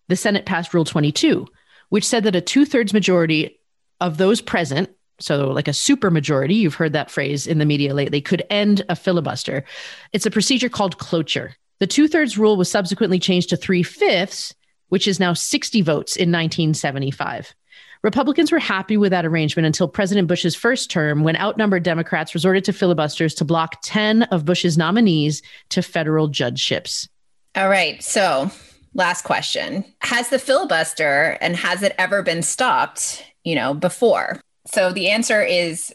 the 0.09 0.17
Senate 0.17 0.47
passed 0.47 0.75
Rule 0.75 0.85
22, 0.85 1.47
which 1.91 2.07
said 2.07 2.25
that 2.25 2.37
a 2.37 2.41
two 2.41 2.65
thirds 2.65 2.93
majority 2.93 3.61
of 4.01 4.17
those 4.17 4.41
present 4.41 4.91
so 5.21 5.49
like 5.51 5.69
a 5.69 5.73
supermajority, 5.73 6.57
you've 6.57 6.75
heard 6.75 6.93
that 6.93 7.11
phrase 7.11 7.47
in 7.47 7.59
the 7.59 7.65
media 7.65 7.95
lately, 7.95 8.21
could 8.21 8.45
end 8.51 8.83
a 8.89 8.97
filibuster. 8.97 9.65
It's 10.13 10.27
a 10.27 10.31
procedure 10.31 10.69
called 10.69 10.99
cloture. 10.99 11.55
The 11.81 11.87
two 11.87 12.09
thirds 12.09 12.39
rule 12.39 12.57
was 12.57 12.71
subsequently 12.71 13.19
changed 13.19 13.51
to 13.51 13.57
three 13.57 13.83
fifths, 13.83 14.55
which 14.89 15.09
is 15.09 15.21
now 15.21 15.33
60 15.33 15.83
votes 15.83 16.17
in 16.17 16.31
1975. 16.31 17.55
Republicans 18.03 18.53
were 18.53 18.59
happy 18.59 18.99
with 18.99 19.11
that 19.13 19.25
arrangement 19.25 19.65
until 19.65 19.89
President 19.89 20.29
Bush's 20.29 20.55
first 20.55 20.91
term, 20.91 21.25
when 21.25 21.37
outnumbered 21.37 21.83
Democrats 21.83 22.35
resorted 22.35 22.63
to 22.65 22.73
filibusters 22.73 23.35
to 23.35 23.47
block 23.47 23.79
10 23.83 24.25
of 24.25 24.45
Bush's 24.45 24.77
nominees 24.77 25.41
to 25.71 25.81
federal 25.81 26.29
judgeships. 26.29 27.09
All 27.57 27.71
right. 27.71 28.03
So, 28.03 28.51
last 28.93 29.23
question 29.23 29.87
Has 30.01 30.29
the 30.29 30.39
filibuster 30.39 31.39
and 31.41 31.57
has 31.57 31.83
it 31.83 31.95
ever 31.97 32.23
been 32.23 32.43
stopped, 32.43 33.25
you 33.43 33.55
know, 33.55 33.73
before? 33.73 34.39
So, 34.67 34.93
the 34.93 35.11
answer 35.11 35.43
is 35.43 35.95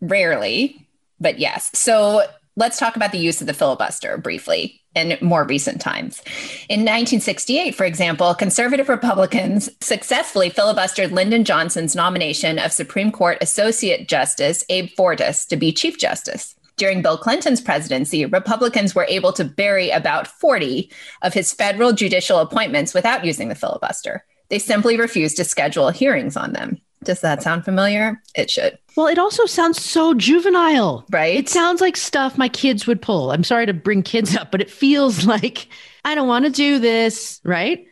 rarely, 0.00 0.88
but 1.20 1.38
yes. 1.38 1.70
So, 1.74 2.22
let's 2.56 2.78
talk 2.78 2.96
about 2.96 3.12
the 3.12 3.18
use 3.18 3.40
of 3.40 3.46
the 3.46 3.54
filibuster 3.54 4.18
briefly 4.18 4.82
in 4.94 5.16
more 5.20 5.44
recent 5.44 5.80
times. 5.80 6.20
In 6.68 6.80
1968, 6.80 7.74
for 7.74 7.84
example, 7.84 8.34
conservative 8.34 8.88
Republicans 8.88 9.70
successfully 9.80 10.50
filibustered 10.50 11.12
Lyndon 11.12 11.44
Johnson's 11.44 11.94
nomination 11.94 12.58
of 12.58 12.72
Supreme 12.72 13.12
Court 13.12 13.38
Associate 13.40 14.08
Justice 14.08 14.64
Abe 14.68 14.88
Fortas 14.98 15.46
to 15.48 15.56
be 15.56 15.72
Chief 15.72 15.98
Justice. 15.98 16.56
During 16.76 17.02
Bill 17.02 17.18
Clinton's 17.18 17.60
presidency, 17.60 18.24
Republicans 18.24 18.94
were 18.94 19.06
able 19.08 19.32
to 19.32 19.44
bury 19.44 19.90
about 19.90 20.26
40 20.26 20.90
of 21.22 21.34
his 21.34 21.52
federal 21.52 21.92
judicial 21.92 22.38
appointments 22.38 22.94
without 22.94 23.24
using 23.24 23.48
the 23.48 23.56
filibuster. 23.56 24.24
They 24.48 24.58
simply 24.58 24.96
refused 24.96 25.36
to 25.36 25.44
schedule 25.44 25.90
hearings 25.90 26.36
on 26.36 26.52
them. 26.52 26.80
Does 27.04 27.20
that 27.20 27.42
sound 27.42 27.64
familiar? 27.64 28.20
It 28.34 28.50
should. 28.50 28.78
Well, 28.96 29.06
it 29.06 29.18
also 29.18 29.46
sounds 29.46 29.82
so 29.82 30.14
juvenile. 30.14 31.04
Right. 31.10 31.36
It 31.36 31.48
sounds 31.48 31.80
like 31.80 31.96
stuff 31.96 32.36
my 32.36 32.48
kids 32.48 32.86
would 32.86 33.00
pull. 33.00 33.30
I'm 33.30 33.44
sorry 33.44 33.66
to 33.66 33.74
bring 33.74 34.02
kids 34.02 34.36
up, 34.36 34.50
but 34.50 34.60
it 34.60 34.70
feels 34.70 35.24
like 35.26 35.68
I 36.04 36.14
don't 36.14 36.28
want 36.28 36.44
to 36.44 36.50
do 36.50 36.78
this, 36.78 37.40
right? 37.44 37.84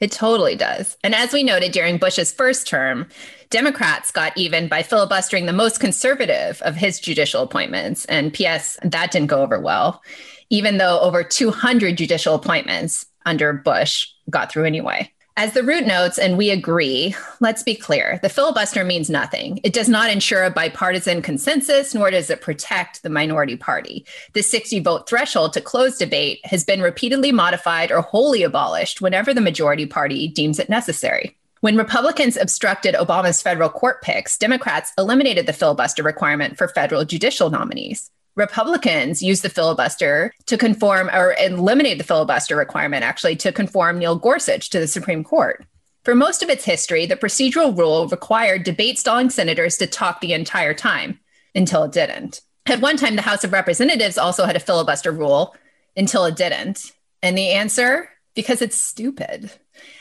It 0.00 0.12
totally 0.12 0.54
does. 0.54 0.96
And 1.02 1.14
as 1.14 1.32
we 1.32 1.42
noted 1.42 1.72
during 1.72 1.98
Bush's 1.98 2.32
first 2.32 2.68
term, 2.68 3.08
Democrats 3.50 4.10
got 4.10 4.36
even 4.36 4.68
by 4.68 4.82
filibustering 4.82 5.46
the 5.46 5.52
most 5.52 5.80
conservative 5.80 6.62
of 6.62 6.76
his 6.76 7.00
judicial 7.00 7.42
appointments. 7.42 8.04
And 8.04 8.32
P.S., 8.32 8.78
that 8.82 9.10
didn't 9.10 9.28
go 9.28 9.42
over 9.42 9.58
well, 9.58 10.02
even 10.50 10.78
though 10.78 11.00
over 11.00 11.24
200 11.24 11.96
judicial 11.96 12.34
appointments 12.34 13.06
under 13.26 13.52
Bush 13.52 14.06
got 14.30 14.52
through 14.52 14.64
anyway. 14.64 15.12
As 15.38 15.52
the 15.52 15.62
root 15.62 15.86
notes, 15.86 16.18
and 16.18 16.36
we 16.36 16.50
agree, 16.50 17.14
let's 17.38 17.62
be 17.62 17.76
clear 17.76 18.18
the 18.24 18.28
filibuster 18.28 18.82
means 18.82 19.08
nothing. 19.08 19.60
It 19.62 19.72
does 19.72 19.88
not 19.88 20.10
ensure 20.10 20.42
a 20.42 20.50
bipartisan 20.50 21.22
consensus, 21.22 21.94
nor 21.94 22.10
does 22.10 22.28
it 22.28 22.40
protect 22.40 23.04
the 23.04 23.08
minority 23.08 23.54
party. 23.54 24.04
The 24.32 24.42
60 24.42 24.80
vote 24.80 25.08
threshold 25.08 25.52
to 25.52 25.60
close 25.60 25.96
debate 25.96 26.40
has 26.42 26.64
been 26.64 26.82
repeatedly 26.82 27.30
modified 27.30 27.92
or 27.92 28.00
wholly 28.00 28.42
abolished 28.42 29.00
whenever 29.00 29.32
the 29.32 29.40
majority 29.40 29.86
party 29.86 30.26
deems 30.26 30.58
it 30.58 30.68
necessary. 30.68 31.36
When 31.60 31.76
Republicans 31.76 32.36
obstructed 32.36 32.96
Obama's 32.96 33.40
federal 33.40 33.68
court 33.68 34.02
picks, 34.02 34.38
Democrats 34.38 34.92
eliminated 34.98 35.46
the 35.46 35.52
filibuster 35.52 36.02
requirement 36.02 36.58
for 36.58 36.66
federal 36.66 37.04
judicial 37.04 37.48
nominees. 37.48 38.10
Republicans 38.38 39.20
used 39.20 39.42
the 39.42 39.50
filibuster 39.50 40.32
to 40.46 40.56
conform 40.56 41.10
or 41.12 41.34
eliminate 41.40 41.98
the 41.98 42.04
filibuster 42.04 42.54
requirement 42.56 43.04
actually 43.04 43.34
to 43.36 43.52
conform 43.52 43.98
Neil 43.98 44.16
Gorsuch 44.16 44.70
to 44.70 44.78
the 44.78 44.86
Supreme 44.86 45.24
Court. 45.24 45.66
For 46.04 46.14
most 46.14 46.42
of 46.42 46.48
its 46.48 46.64
history, 46.64 47.04
the 47.04 47.16
procedural 47.16 47.76
rule 47.76 48.06
required 48.06 48.62
debate 48.62 48.98
stalling 48.98 49.28
senators 49.28 49.76
to 49.78 49.88
talk 49.88 50.20
the 50.20 50.32
entire 50.32 50.72
time 50.72 51.18
until 51.54 51.82
it 51.82 51.92
didn't. 51.92 52.40
At 52.66 52.80
one 52.80 52.96
time, 52.96 53.16
the 53.16 53.22
House 53.22 53.42
of 53.42 53.52
Representatives 53.52 54.16
also 54.16 54.44
had 54.44 54.56
a 54.56 54.60
filibuster 54.60 55.10
rule 55.10 55.56
until 55.96 56.24
it 56.24 56.36
didn't. 56.36 56.92
And 57.22 57.36
the 57.36 57.50
answer? 57.50 58.08
Because 58.34 58.62
it's 58.62 58.80
stupid. 58.80 59.50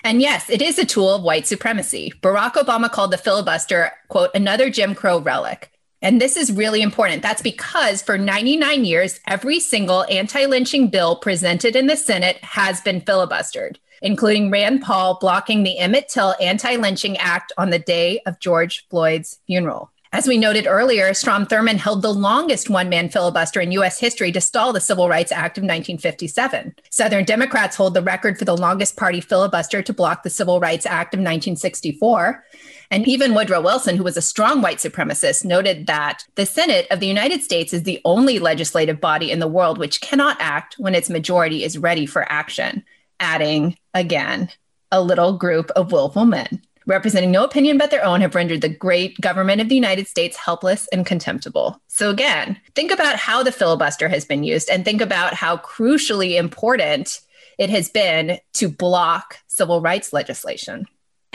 And 0.03 0.21
yes, 0.21 0.49
it 0.49 0.61
is 0.61 0.77
a 0.77 0.85
tool 0.85 1.15
of 1.15 1.23
white 1.23 1.47
supremacy. 1.47 2.13
Barack 2.21 2.53
Obama 2.53 2.91
called 2.91 3.11
the 3.11 3.17
filibuster, 3.17 3.91
quote, 4.09 4.29
another 4.35 4.69
Jim 4.69 4.93
Crow 4.93 5.19
relic. 5.19 5.71
And 6.01 6.21
this 6.21 6.37
is 6.37 6.51
really 6.51 6.81
important. 6.81 7.21
That's 7.21 7.41
because 7.41 8.01
for 8.01 8.17
99 8.17 8.85
years, 8.85 9.19
every 9.25 9.59
single 9.59 10.05
anti 10.09 10.45
lynching 10.45 10.89
bill 10.89 11.15
presented 11.15 11.75
in 11.75 11.87
the 11.87 11.97
Senate 11.97 12.37
has 12.43 12.81
been 12.81 13.01
filibustered, 13.01 13.77
including 14.01 14.51
Rand 14.51 14.81
Paul 14.81 15.17
blocking 15.19 15.63
the 15.63 15.79
Emmett 15.79 16.07
Till 16.09 16.35
Anti 16.39 16.75
Lynching 16.75 17.17
Act 17.17 17.51
on 17.57 17.71
the 17.71 17.79
day 17.79 18.21
of 18.25 18.39
George 18.39 18.87
Floyd's 18.89 19.39
funeral. 19.47 19.91
As 20.13 20.25
we 20.25 20.37
noted 20.37 20.67
earlier, 20.67 21.13
Strom 21.13 21.45
Thurmond 21.45 21.77
held 21.77 22.01
the 22.01 22.13
longest 22.13 22.69
one 22.69 22.87
man 22.87 23.09
filibuster 23.09 23.59
in 23.59 23.73
U.S. 23.73 23.99
history 23.99 24.31
to 24.31 24.39
stall 24.39 24.71
the 24.71 24.79
Civil 24.79 25.09
Rights 25.09 25.33
Act 25.33 25.57
of 25.57 25.63
1957. 25.63 26.75
Southern 26.89 27.25
Democrats 27.25 27.75
hold 27.75 27.93
the 27.93 28.01
record 28.01 28.39
for 28.39 28.45
the 28.45 28.55
longest 28.55 28.95
party 28.95 29.19
filibuster 29.19 29.81
to 29.81 29.93
block 29.93 30.23
the 30.23 30.29
Civil 30.29 30.61
Rights 30.61 30.85
Act 30.85 31.13
of 31.13 31.19
1964. 31.19 32.43
And 32.89 33.07
even 33.07 33.33
Woodrow 33.33 33.61
Wilson, 33.61 33.97
who 33.97 34.03
was 34.03 34.17
a 34.17 34.21
strong 34.21 34.61
white 34.61 34.77
supremacist, 34.77 35.43
noted 35.43 35.87
that 35.87 36.23
the 36.35 36.45
Senate 36.45 36.87
of 36.89 36.99
the 36.99 37.07
United 37.07 37.43
States 37.43 37.73
is 37.73 37.83
the 37.83 38.01
only 38.05 38.39
legislative 38.39 39.01
body 39.01 39.31
in 39.31 39.39
the 39.39 39.47
world 39.47 39.77
which 39.77 40.01
cannot 40.01 40.37
act 40.39 40.75
when 40.77 40.95
its 40.95 41.09
majority 41.09 41.63
is 41.63 41.77
ready 41.77 42.05
for 42.05 42.31
action, 42.31 42.83
adding, 43.19 43.77
again, 43.93 44.49
a 44.91 45.01
little 45.01 45.37
group 45.37 45.69
of 45.71 45.91
willful 45.91 46.25
men 46.25 46.61
representing 46.87 47.31
no 47.31 47.43
opinion 47.43 47.77
but 47.77 47.91
their 47.91 48.03
own, 48.03 48.21
have 48.21 48.33
rendered 48.33 48.61
the 48.61 48.69
great 48.69 49.19
government 49.21 49.61
of 49.61 49.69
the 49.69 49.75
United 49.75 50.07
States 50.07 50.37
helpless 50.37 50.87
and 50.91 51.05
contemptible. 51.05 51.79
So, 51.87 52.09
again, 52.09 52.59
think 52.73 52.91
about 52.91 53.17
how 53.17 53.43
the 53.43 53.51
filibuster 53.51 54.07
has 54.07 54.25
been 54.25 54.43
used 54.43 54.69
and 54.69 54.83
think 54.83 55.01
about 55.01 55.33
how 55.33 55.57
crucially 55.57 56.37
important 56.39 57.19
it 57.59 57.69
has 57.69 57.89
been 57.89 58.39
to 58.53 58.69
block 58.69 59.37
civil 59.47 59.81
rights 59.81 60.13
legislation. 60.13 60.87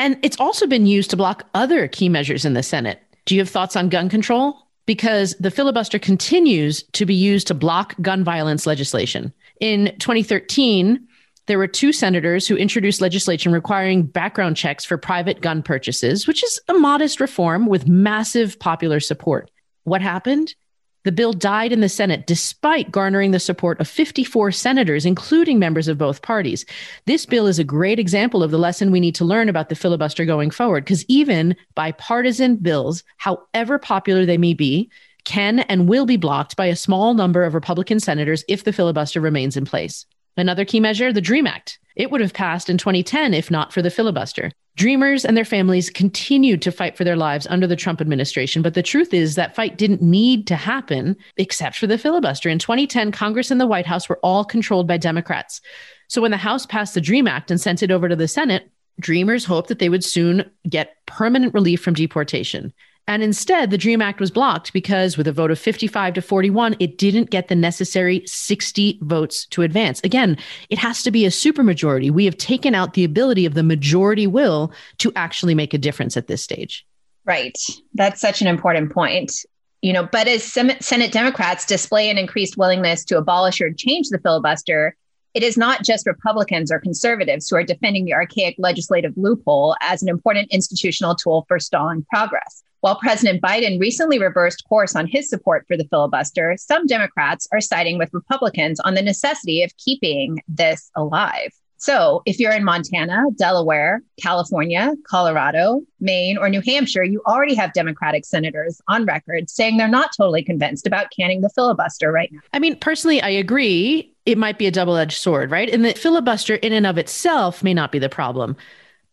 And 0.02 0.18
it's 0.22 0.40
also 0.40 0.66
been 0.66 0.84
used 0.84 1.10
to 1.10 1.16
block 1.16 1.48
other 1.54 1.86
key 1.86 2.08
measures 2.08 2.44
in 2.44 2.54
the 2.54 2.62
Senate. 2.64 3.00
Do 3.24 3.36
you 3.36 3.40
have 3.40 3.48
thoughts 3.48 3.76
on 3.76 3.88
gun 3.88 4.08
control? 4.08 4.58
Because 4.84 5.36
the 5.38 5.48
filibuster 5.48 6.00
continues 6.00 6.82
to 6.94 7.06
be 7.06 7.14
used 7.14 7.46
to 7.46 7.54
block 7.54 7.94
gun 8.02 8.24
violence 8.24 8.66
legislation. 8.66 9.32
In 9.60 9.94
2013, 10.00 11.06
there 11.46 11.56
were 11.56 11.68
two 11.68 11.92
senators 11.92 12.48
who 12.48 12.56
introduced 12.56 13.00
legislation 13.00 13.52
requiring 13.52 14.02
background 14.02 14.56
checks 14.56 14.84
for 14.84 14.98
private 14.98 15.40
gun 15.40 15.62
purchases, 15.62 16.26
which 16.26 16.42
is 16.42 16.58
a 16.66 16.74
modest 16.74 17.20
reform 17.20 17.66
with 17.66 17.86
massive 17.86 18.58
popular 18.58 18.98
support. 18.98 19.52
What 19.84 20.02
happened? 20.02 20.56
The 21.04 21.12
bill 21.12 21.32
died 21.32 21.72
in 21.72 21.80
the 21.80 21.88
Senate 21.88 22.26
despite 22.26 22.92
garnering 22.92 23.32
the 23.32 23.40
support 23.40 23.80
of 23.80 23.88
54 23.88 24.52
senators, 24.52 25.04
including 25.04 25.58
members 25.58 25.88
of 25.88 25.98
both 25.98 26.22
parties. 26.22 26.64
This 27.06 27.26
bill 27.26 27.46
is 27.46 27.58
a 27.58 27.64
great 27.64 27.98
example 27.98 28.42
of 28.42 28.50
the 28.50 28.58
lesson 28.58 28.92
we 28.92 29.00
need 29.00 29.14
to 29.16 29.24
learn 29.24 29.48
about 29.48 29.68
the 29.68 29.74
filibuster 29.74 30.24
going 30.24 30.50
forward, 30.50 30.84
because 30.84 31.04
even 31.08 31.56
bipartisan 31.74 32.56
bills, 32.56 33.02
however 33.16 33.78
popular 33.78 34.24
they 34.24 34.38
may 34.38 34.54
be, 34.54 34.90
can 35.24 35.60
and 35.60 35.88
will 35.88 36.06
be 36.06 36.16
blocked 36.16 36.56
by 36.56 36.66
a 36.66 36.76
small 36.76 37.14
number 37.14 37.44
of 37.44 37.54
Republican 37.54 38.00
senators 38.00 38.44
if 38.48 38.64
the 38.64 38.72
filibuster 38.72 39.20
remains 39.20 39.56
in 39.56 39.64
place. 39.64 40.06
Another 40.36 40.64
key 40.64 40.80
measure, 40.80 41.12
the 41.12 41.20
DREAM 41.20 41.46
Act. 41.46 41.78
It 41.96 42.10
would 42.10 42.20
have 42.20 42.32
passed 42.32 42.70
in 42.70 42.78
2010 42.78 43.34
if 43.34 43.50
not 43.50 43.72
for 43.72 43.82
the 43.82 43.90
filibuster. 43.90 44.50
Dreamers 44.76 45.24
and 45.24 45.36
their 45.36 45.44
families 45.44 45.90
continued 45.90 46.62
to 46.62 46.72
fight 46.72 46.96
for 46.96 47.04
their 47.04 47.16
lives 47.16 47.46
under 47.48 47.66
the 47.66 47.76
Trump 47.76 48.00
administration, 48.00 48.62
but 48.62 48.72
the 48.72 48.82
truth 48.82 49.12
is 49.12 49.34
that 49.34 49.54
fight 49.54 49.76
didn't 49.76 50.00
need 50.00 50.46
to 50.46 50.56
happen 50.56 51.14
except 51.36 51.76
for 51.76 51.86
the 51.86 51.98
filibuster. 51.98 52.48
In 52.48 52.58
2010, 52.58 53.12
Congress 53.12 53.50
and 53.50 53.60
the 53.60 53.66
White 53.66 53.86
House 53.86 54.08
were 54.08 54.18
all 54.22 54.44
controlled 54.44 54.86
by 54.86 54.96
Democrats. 54.96 55.60
So 56.08 56.22
when 56.22 56.30
the 56.30 56.38
House 56.38 56.64
passed 56.64 56.94
the 56.94 57.00
DREAM 57.02 57.28
Act 57.28 57.50
and 57.50 57.60
sent 57.60 57.82
it 57.82 57.90
over 57.90 58.08
to 58.08 58.16
the 58.16 58.28
Senate, 58.28 58.70
Dreamers 58.98 59.44
hoped 59.44 59.68
that 59.68 59.78
they 59.78 59.88
would 59.88 60.04
soon 60.04 60.50
get 60.68 60.96
permanent 61.06 61.54
relief 61.54 61.82
from 61.82 61.94
deportation. 61.94 62.72
And 63.08 63.22
instead, 63.22 63.70
the 63.70 63.78
DREAM 63.78 64.00
Act 64.00 64.20
was 64.20 64.30
blocked 64.30 64.72
because, 64.72 65.16
with 65.16 65.26
a 65.26 65.32
vote 65.32 65.50
of 65.50 65.58
55 65.58 66.14
to 66.14 66.22
41, 66.22 66.76
it 66.78 66.98
didn't 66.98 67.30
get 67.30 67.48
the 67.48 67.56
necessary 67.56 68.22
60 68.26 69.00
votes 69.02 69.46
to 69.46 69.62
advance. 69.62 70.00
Again, 70.04 70.38
it 70.70 70.78
has 70.78 71.02
to 71.02 71.10
be 71.10 71.26
a 71.26 71.30
supermajority. 71.30 72.10
We 72.10 72.24
have 72.26 72.36
taken 72.36 72.74
out 72.74 72.94
the 72.94 73.04
ability 73.04 73.44
of 73.44 73.54
the 73.54 73.64
majority 73.64 74.26
will 74.26 74.72
to 74.98 75.12
actually 75.16 75.54
make 75.54 75.74
a 75.74 75.78
difference 75.78 76.16
at 76.16 76.28
this 76.28 76.42
stage. 76.42 76.86
Right. 77.24 77.58
That's 77.94 78.20
such 78.20 78.40
an 78.40 78.46
important 78.46 78.92
point. 78.92 79.32
You 79.80 79.92
know, 79.92 80.08
but 80.10 80.28
as 80.28 80.44
Senate 80.44 81.10
Democrats 81.10 81.66
display 81.66 82.08
an 82.08 82.18
increased 82.18 82.56
willingness 82.56 83.04
to 83.06 83.18
abolish 83.18 83.60
or 83.60 83.72
change 83.72 84.10
the 84.10 84.20
filibuster, 84.20 84.96
it 85.34 85.42
is 85.42 85.56
not 85.56 85.82
just 85.82 86.06
Republicans 86.06 86.70
or 86.70 86.78
conservatives 86.78 87.48
who 87.48 87.56
are 87.56 87.64
defending 87.64 88.04
the 88.04 88.14
archaic 88.14 88.54
legislative 88.58 89.14
loophole 89.16 89.76
as 89.80 90.02
an 90.02 90.08
important 90.08 90.48
institutional 90.50 91.14
tool 91.14 91.44
for 91.48 91.58
stalling 91.58 92.04
progress. 92.10 92.62
While 92.80 92.98
President 92.98 93.40
Biden 93.40 93.80
recently 93.80 94.18
reversed 94.18 94.64
course 94.68 94.96
on 94.96 95.06
his 95.06 95.30
support 95.30 95.64
for 95.68 95.76
the 95.76 95.86
filibuster, 95.88 96.56
some 96.58 96.86
Democrats 96.86 97.46
are 97.52 97.60
siding 97.60 97.96
with 97.96 98.10
Republicans 98.12 98.80
on 98.80 98.94
the 98.94 99.02
necessity 99.02 99.62
of 99.62 99.76
keeping 99.76 100.42
this 100.48 100.90
alive. 100.96 101.52
So, 101.76 102.22
if 102.26 102.38
you're 102.38 102.52
in 102.52 102.62
Montana, 102.62 103.24
Delaware, 103.36 104.02
California, 104.22 104.94
Colorado, 105.08 105.82
Maine, 106.00 106.38
or 106.38 106.48
New 106.48 106.60
Hampshire, 106.60 107.02
you 107.02 107.20
already 107.26 107.56
have 107.56 107.72
Democratic 107.72 108.24
senators 108.24 108.80
on 108.86 109.04
record 109.04 109.50
saying 109.50 109.78
they're 109.78 109.88
not 109.88 110.10
totally 110.16 110.44
convinced 110.44 110.86
about 110.86 111.08
canning 111.10 111.40
the 111.40 111.50
filibuster 111.50 112.12
right 112.12 112.30
now. 112.32 112.38
I 112.52 112.60
mean, 112.60 112.76
personally, 112.76 113.20
I 113.20 113.30
agree 113.30 114.11
it 114.24 114.38
might 114.38 114.58
be 114.58 114.66
a 114.66 114.70
double 114.70 114.96
edged 114.96 115.18
sword, 115.18 115.50
right? 115.50 115.68
And 115.68 115.84
the 115.84 115.94
filibuster 115.94 116.54
in 116.56 116.72
and 116.72 116.86
of 116.86 116.98
itself 116.98 117.62
may 117.62 117.74
not 117.74 117.92
be 117.92 117.98
the 117.98 118.08
problem. 118.08 118.56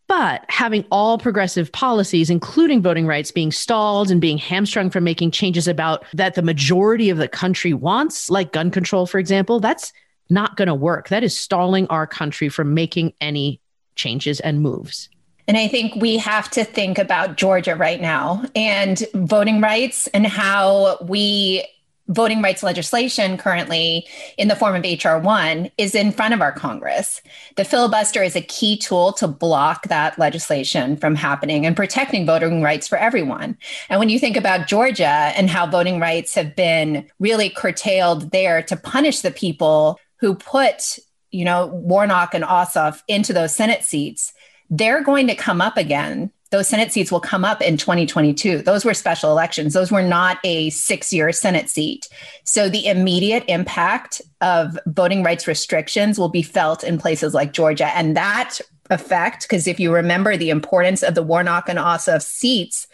But 0.08 0.44
having 0.50 0.86
all 0.92 1.20
progressive 1.20 1.72
policies, 1.72 2.32
including 2.32 2.82
voting 2.82 3.06
rights, 3.06 3.32
being 3.32 3.52
stalled 3.52 4.10
and 4.10 4.20
being 4.20 4.40
hamstrung 4.40 4.90
from 4.90 5.04
making 5.04 5.32
changes 5.32 5.68
about 5.68 6.04
that 6.14 6.34
the 6.34 6.42
majority 6.42 7.12
of 7.12 7.18
the 7.18 7.28
country 7.28 7.74
wants, 7.74 8.30
like 8.30 8.52
gun 8.52 8.72
control, 8.72 9.06
for 9.06 9.20
example, 9.20 9.60
that's 9.60 9.94
not 10.30 10.58
going 10.58 10.68
to 10.68 10.74
work. 10.74 11.10
That 11.10 11.24
is 11.24 11.38
stalling 11.38 11.86
our 11.88 12.08
country 12.08 12.50
from 12.50 12.74
making 12.74 13.14
any 13.22 13.62
changes 13.96 14.40
and 14.40 14.62
moves. 14.62 15.10
And 15.48 15.58
I 15.58 15.68
think 15.68 15.96
we 15.96 16.18
have 16.18 16.50
to 16.52 16.64
think 16.64 16.98
about 16.98 17.38
Georgia 17.38 17.76
right 17.76 18.00
now 18.00 18.44
and 18.56 19.04
voting 19.14 19.62
rights 19.62 20.08
and 20.08 20.26
how 20.26 20.98
we 21.02 21.66
voting 22.10 22.42
rights 22.42 22.64
legislation 22.64 23.38
currently 23.38 24.08
in 24.38 24.48
the 24.48 24.56
form 24.56 24.76
of 24.76 24.84
HR 24.84 25.18
1 25.18 25.72
is 25.78 25.96
in 25.96 26.12
front 26.12 26.34
of 26.34 26.42
our 26.42 26.52
Congress. 26.52 27.22
The 27.56 27.64
filibuster 27.64 28.24
is 28.24 28.36
a 28.36 28.42
key 28.42 28.78
tool 28.78 29.14
to 29.14 29.28
block 29.28 29.88
that 29.88 30.18
legislation 30.18 30.98
from 30.98 31.16
happening 31.16 31.66
and 31.66 31.76
protecting 31.76 32.26
voting 32.26 32.62
rights 32.62 32.88
for 32.88 32.98
everyone. 32.98 33.58
And 33.90 34.00
when 34.00 34.10
you 34.10 34.20
think 34.20 34.36
about 34.36 34.68
Georgia 34.68 35.06
and 35.06 35.50
how 35.50 35.68
voting 35.68 36.00
rights 36.00 36.34
have 36.34 36.56
been 36.56 37.08
really 37.20 37.50
curtailed 37.50 38.32
there 38.32 38.64
to 38.64 38.76
punish 38.76 39.22
the 39.22 39.32
people 39.32 40.00
who 40.18 40.34
put, 40.36 40.98
you 41.30 41.46
know, 41.46 41.68
Warnock 41.68 42.34
and 42.34 42.44
Ossoff 42.44 43.02
into 43.08 43.34
those 43.34 43.56
Senate 43.56 43.84
seats, 43.84 44.34
they're 44.72 45.04
going 45.04 45.28
to 45.28 45.36
come 45.36 45.62
up 45.62 45.78
again 45.78 46.32
those 46.52 46.68
Senate 46.68 46.92
seats 46.92 47.12
will 47.12 47.20
come 47.20 47.46
up 47.46 47.62
in 47.62 47.78
2022. 47.78 48.64
Those 48.64 48.84
were 48.84 48.94
special 48.94 49.32
elections. 49.32 49.74
Those 49.74 49.92
were 49.92 50.02
not 50.02 50.40
a 50.44 50.70
six 50.72 51.14
year 51.14 51.32
Senate 51.32 51.70
seat. 51.70 52.08
So 52.44 52.70
the 52.70 52.88
immediate 52.88 53.44
impact 53.48 54.22
of 54.42 54.78
voting 54.88 55.24
rights 55.24 55.48
restrictions 55.48 56.18
will 56.18 56.30
be 56.30 56.42
felt 56.42 56.84
in 56.84 56.98
places 56.98 57.34
like 57.34 57.54
Georgia. 57.54 57.96
And 57.96 58.18
that 58.18 58.60
effect 58.90 59.44
because 59.44 59.68
if 59.68 59.80
you 59.80 59.94
remember 59.94 60.36
the 60.36 60.50
importance 60.50 61.04
of 61.04 61.16
the 61.16 61.24
Warnock 61.24 61.70
and 61.70 61.78
Ossoff 61.78 62.22
seats 62.22 62.88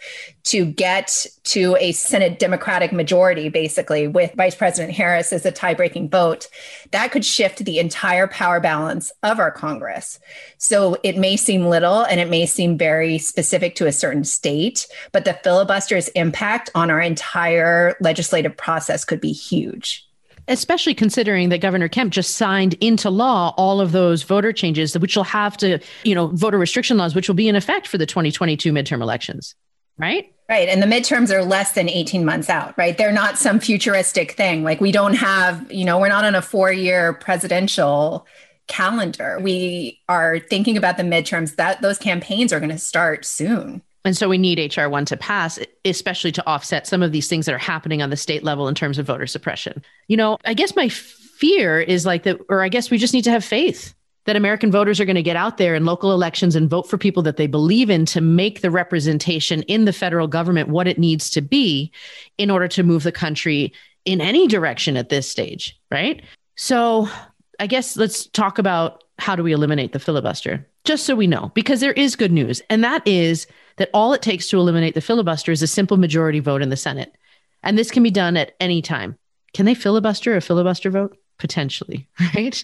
to 0.44 0.64
get 0.64 1.26
to 1.44 1.76
a 1.80 1.92
Senate 1.92 2.38
Democratic 2.38 2.92
majority, 2.92 3.48
basically 3.48 4.06
with 4.06 4.32
Vice 4.34 4.54
President 4.54 4.94
Harris 4.94 5.32
as 5.32 5.46
a 5.46 5.50
tie-breaking 5.50 6.10
vote, 6.10 6.48
that 6.90 7.10
could 7.10 7.24
shift 7.24 7.64
the 7.64 7.78
entire 7.78 8.26
power 8.26 8.60
balance 8.60 9.10
of 9.22 9.38
our 9.38 9.50
Congress. 9.50 10.20
So 10.58 10.96
it 11.02 11.16
may 11.16 11.36
seem 11.36 11.66
little 11.66 12.02
and 12.04 12.20
it 12.20 12.28
may 12.28 12.46
seem 12.46 12.76
very 12.78 13.18
specific 13.18 13.74
to 13.76 13.86
a 13.86 13.92
certain 13.92 14.24
state, 14.24 14.86
but 15.12 15.24
the 15.24 15.34
filibuster's 15.42 16.08
impact 16.08 16.70
on 16.74 16.90
our 16.90 17.00
entire 17.00 17.96
legislative 18.00 18.56
process 18.56 19.04
could 19.04 19.20
be 19.20 19.32
huge 19.32 20.05
especially 20.48 20.94
considering 20.94 21.48
that 21.48 21.60
Governor 21.60 21.88
Kemp 21.88 22.12
just 22.12 22.36
signed 22.36 22.74
into 22.74 23.10
law 23.10 23.54
all 23.56 23.80
of 23.80 23.92
those 23.92 24.22
voter 24.22 24.52
changes, 24.52 24.96
which 24.98 25.16
will 25.16 25.24
have 25.24 25.56
to, 25.58 25.78
you 26.04 26.14
know, 26.14 26.28
voter 26.28 26.58
restriction 26.58 26.96
laws, 26.96 27.14
which 27.14 27.28
will 27.28 27.34
be 27.34 27.48
in 27.48 27.56
effect 27.56 27.86
for 27.86 27.98
the 27.98 28.06
2022 28.06 28.72
midterm 28.72 29.02
elections, 29.02 29.54
right? 29.98 30.32
Right. 30.48 30.68
And 30.68 30.80
the 30.80 30.86
midterms 30.86 31.30
are 31.32 31.44
less 31.44 31.72
than 31.72 31.88
18 31.88 32.24
months 32.24 32.48
out, 32.48 32.78
right? 32.78 32.96
They're 32.96 33.10
not 33.10 33.36
some 33.36 33.58
futuristic 33.58 34.32
thing. 34.32 34.62
Like 34.62 34.80
we 34.80 34.92
don't 34.92 35.14
have, 35.14 35.70
you 35.72 35.84
know, 35.84 35.98
we're 35.98 36.08
not 36.08 36.24
on 36.24 36.36
a 36.36 36.42
four 36.42 36.72
year 36.72 37.14
presidential 37.14 38.26
calendar. 38.68 39.38
We 39.40 40.00
are 40.08 40.38
thinking 40.38 40.76
about 40.76 40.98
the 40.98 41.02
midterms 41.02 41.56
that 41.56 41.82
those 41.82 41.98
campaigns 41.98 42.52
are 42.52 42.60
going 42.60 42.70
to 42.70 42.78
start 42.78 43.24
soon. 43.24 43.82
And 44.06 44.16
so 44.16 44.28
we 44.28 44.38
need 44.38 44.58
HR1 44.58 45.06
to 45.06 45.16
pass, 45.16 45.58
especially 45.84 46.32
to 46.32 46.46
offset 46.46 46.86
some 46.86 47.02
of 47.02 47.12
these 47.12 47.28
things 47.28 47.44
that 47.46 47.54
are 47.54 47.58
happening 47.58 48.02
on 48.02 48.10
the 48.10 48.16
state 48.16 48.44
level 48.44 48.68
in 48.68 48.74
terms 48.74 48.98
of 48.98 49.06
voter 49.06 49.26
suppression. 49.26 49.82
You 50.06 50.16
know, 50.16 50.38
I 50.44 50.54
guess 50.54 50.76
my 50.76 50.88
fear 50.88 51.80
is 51.80 52.06
like 52.06 52.22
that, 52.22 52.38
or 52.48 52.62
I 52.62 52.68
guess 52.68 52.90
we 52.90 52.98
just 52.98 53.12
need 53.12 53.24
to 53.24 53.30
have 53.32 53.44
faith 53.44 53.94
that 54.26 54.36
American 54.36 54.70
voters 54.70 55.00
are 55.00 55.04
going 55.04 55.16
to 55.16 55.22
get 55.22 55.36
out 55.36 55.56
there 55.56 55.74
in 55.74 55.84
local 55.84 56.12
elections 56.12 56.56
and 56.56 56.70
vote 56.70 56.88
for 56.88 56.98
people 56.98 57.22
that 57.24 57.36
they 57.36 57.46
believe 57.46 57.90
in 57.90 58.06
to 58.06 58.20
make 58.20 58.60
the 58.60 58.70
representation 58.70 59.62
in 59.62 59.84
the 59.84 59.92
federal 59.92 60.28
government 60.28 60.68
what 60.68 60.88
it 60.88 60.98
needs 60.98 61.30
to 61.30 61.40
be 61.40 61.90
in 62.38 62.50
order 62.50 62.68
to 62.68 62.82
move 62.82 63.02
the 63.02 63.12
country 63.12 63.72
in 64.04 64.20
any 64.20 64.46
direction 64.46 64.96
at 64.96 65.08
this 65.08 65.28
stage, 65.28 65.78
right? 65.90 66.22
So 66.56 67.08
I 67.58 67.66
guess 67.66 67.96
let's 67.96 68.26
talk 68.26 68.58
about 68.58 69.04
how 69.18 69.34
do 69.34 69.42
we 69.42 69.52
eliminate 69.52 69.92
the 69.92 69.98
filibuster, 69.98 70.66
just 70.84 71.06
so 71.06 71.16
we 71.16 71.26
know, 71.26 71.50
because 71.54 71.80
there 71.80 71.92
is 71.92 72.16
good 72.16 72.32
news. 72.32 72.62
And 72.68 72.84
that 72.84 73.06
is 73.06 73.46
that 73.76 73.90
all 73.94 74.12
it 74.12 74.22
takes 74.22 74.48
to 74.48 74.58
eliminate 74.58 74.94
the 74.94 75.00
filibuster 75.00 75.52
is 75.52 75.62
a 75.62 75.66
simple 75.66 75.96
majority 75.96 76.40
vote 76.40 76.62
in 76.62 76.70
the 76.70 76.76
Senate. 76.76 77.16
And 77.62 77.78
this 77.78 77.90
can 77.90 78.02
be 78.02 78.10
done 78.10 78.36
at 78.36 78.54
any 78.60 78.82
time. 78.82 79.16
Can 79.54 79.66
they 79.66 79.74
filibuster 79.74 80.36
a 80.36 80.40
filibuster 80.40 80.90
vote? 80.90 81.16
Potentially, 81.38 82.08
right? 82.34 82.62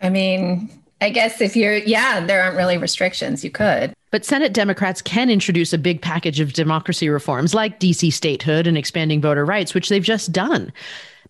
I 0.00 0.08
mean, 0.08 0.70
I 1.00 1.10
guess 1.10 1.40
if 1.40 1.56
you're, 1.56 1.76
yeah, 1.76 2.24
there 2.24 2.42
aren't 2.42 2.56
really 2.56 2.78
restrictions. 2.78 3.44
You 3.44 3.50
could. 3.50 3.94
But 4.10 4.24
Senate 4.24 4.52
Democrats 4.52 5.02
can 5.02 5.30
introduce 5.30 5.72
a 5.72 5.78
big 5.78 6.02
package 6.02 6.40
of 6.40 6.52
democracy 6.52 7.08
reforms 7.08 7.54
like 7.54 7.78
DC 7.78 8.12
statehood 8.12 8.66
and 8.66 8.76
expanding 8.76 9.20
voter 9.20 9.44
rights, 9.44 9.74
which 9.74 9.88
they've 9.88 10.02
just 10.02 10.32
done. 10.32 10.72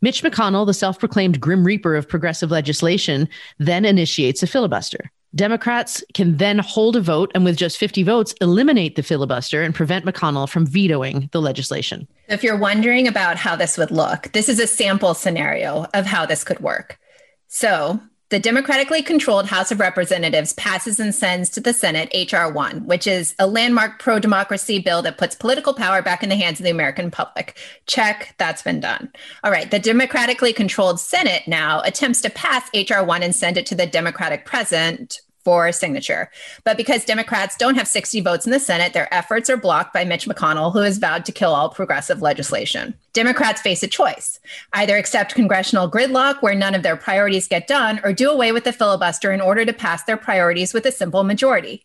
Mitch 0.00 0.22
McConnell, 0.22 0.66
the 0.66 0.74
self 0.74 0.98
proclaimed 0.98 1.40
grim 1.40 1.64
reaper 1.64 1.94
of 1.94 2.08
progressive 2.08 2.50
legislation, 2.50 3.28
then 3.58 3.84
initiates 3.84 4.42
a 4.42 4.46
filibuster. 4.46 5.10
Democrats 5.34 6.02
can 6.12 6.36
then 6.38 6.58
hold 6.58 6.96
a 6.96 7.00
vote 7.00 7.30
and, 7.34 7.44
with 7.44 7.56
just 7.56 7.78
50 7.78 8.02
votes, 8.02 8.34
eliminate 8.40 8.96
the 8.96 9.02
filibuster 9.02 9.62
and 9.62 9.74
prevent 9.74 10.04
McConnell 10.04 10.48
from 10.48 10.66
vetoing 10.66 11.28
the 11.32 11.40
legislation. 11.40 12.08
If 12.28 12.42
you're 12.42 12.56
wondering 12.56 13.06
about 13.06 13.36
how 13.36 13.54
this 13.56 13.78
would 13.78 13.90
look, 13.90 14.32
this 14.32 14.48
is 14.48 14.58
a 14.58 14.66
sample 14.66 15.14
scenario 15.14 15.86
of 15.94 16.06
how 16.06 16.26
this 16.26 16.42
could 16.42 16.60
work. 16.60 16.98
So, 17.46 18.00
the 18.30 18.38
democratically 18.38 19.02
controlled 19.02 19.46
House 19.46 19.72
of 19.72 19.80
Representatives 19.80 20.52
passes 20.52 21.00
and 21.00 21.12
sends 21.12 21.50
to 21.50 21.60
the 21.60 21.72
Senate 21.72 22.08
H.R. 22.12 22.50
1, 22.50 22.86
which 22.86 23.06
is 23.06 23.34
a 23.40 23.46
landmark 23.46 23.98
pro 23.98 24.20
democracy 24.20 24.78
bill 24.78 25.02
that 25.02 25.18
puts 25.18 25.34
political 25.34 25.74
power 25.74 26.00
back 26.00 26.22
in 26.22 26.28
the 26.28 26.36
hands 26.36 26.60
of 26.60 26.64
the 26.64 26.70
American 26.70 27.10
public. 27.10 27.58
Check, 27.86 28.34
that's 28.38 28.62
been 28.62 28.78
done. 28.78 29.12
All 29.42 29.50
right, 29.50 29.68
the 29.70 29.80
democratically 29.80 30.52
controlled 30.52 31.00
Senate 31.00 31.42
now 31.48 31.82
attempts 31.82 32.20
to 32.20 32.30
pass 32.30 32.70
H.R. 32.72 33.04
1 33.04 33.22
and 33.24 33.34
send 33.34 33.56
it 33.56 33.66
to 33.66 33.74
the 33.74 33.86
Democratic 33.86 34.46
president 34.46 35.20
for 35.44 35.72
signature. 35.72 36.30
But 36.64 36.76
because 36.76 37.04
Democrats 37.04 37.56
don't 37.56 37.76
have 37.76 37.88
60 37.88 38.20
votes 38.20 38.46
in 38.46 38.52
the 38.52 38.60
Senate, 38.60 38.92
their 38.92 39.12
efforts 39.12 39.48
are 39.48 39.56
blocked 39.56 39.92
by 39.92 40.04
Mitch 40.04 40.26
McConnell, 40.26 40.72
who 40.72 40.80
has 40.80 40.98
vowed 40.98 41.24
to 41.24 41.32
kill 41.32 41.54
all 41.54 41.70
progressive 41.70 42.22
legislation. 42.22 42.94
Democrats 43.12 43.60
face 43.60 43.82
a 43.82 43.88
choice 43.88 44.38
either 44.72 44.96
accept 44.96 45.34
congressional 45.34 45.90
gridlock, 45.90 46.42
where 46.42 46.54
none 46.54 46.74
of 46.74 46.82
their 46.82 46.96
priorities 46.96 47.48
get 47.48 47.66
done, 47.66 48.00
or 48.04 48.12
do 48.12 48.30
away 48.30 48.52
with 48.52 48.64
the 48.64 48.72
filibuster 48.72 49.32
in 49.32 49.40
order 49.40 49.64
to 49.64 49.72
pass 49.72 50.04
their 50.04 50.16
priorities 50.16 50.72
with 50.72 50.86
a 50.86 50.92
simple 50.92 51.24
majority. 51.24 51.84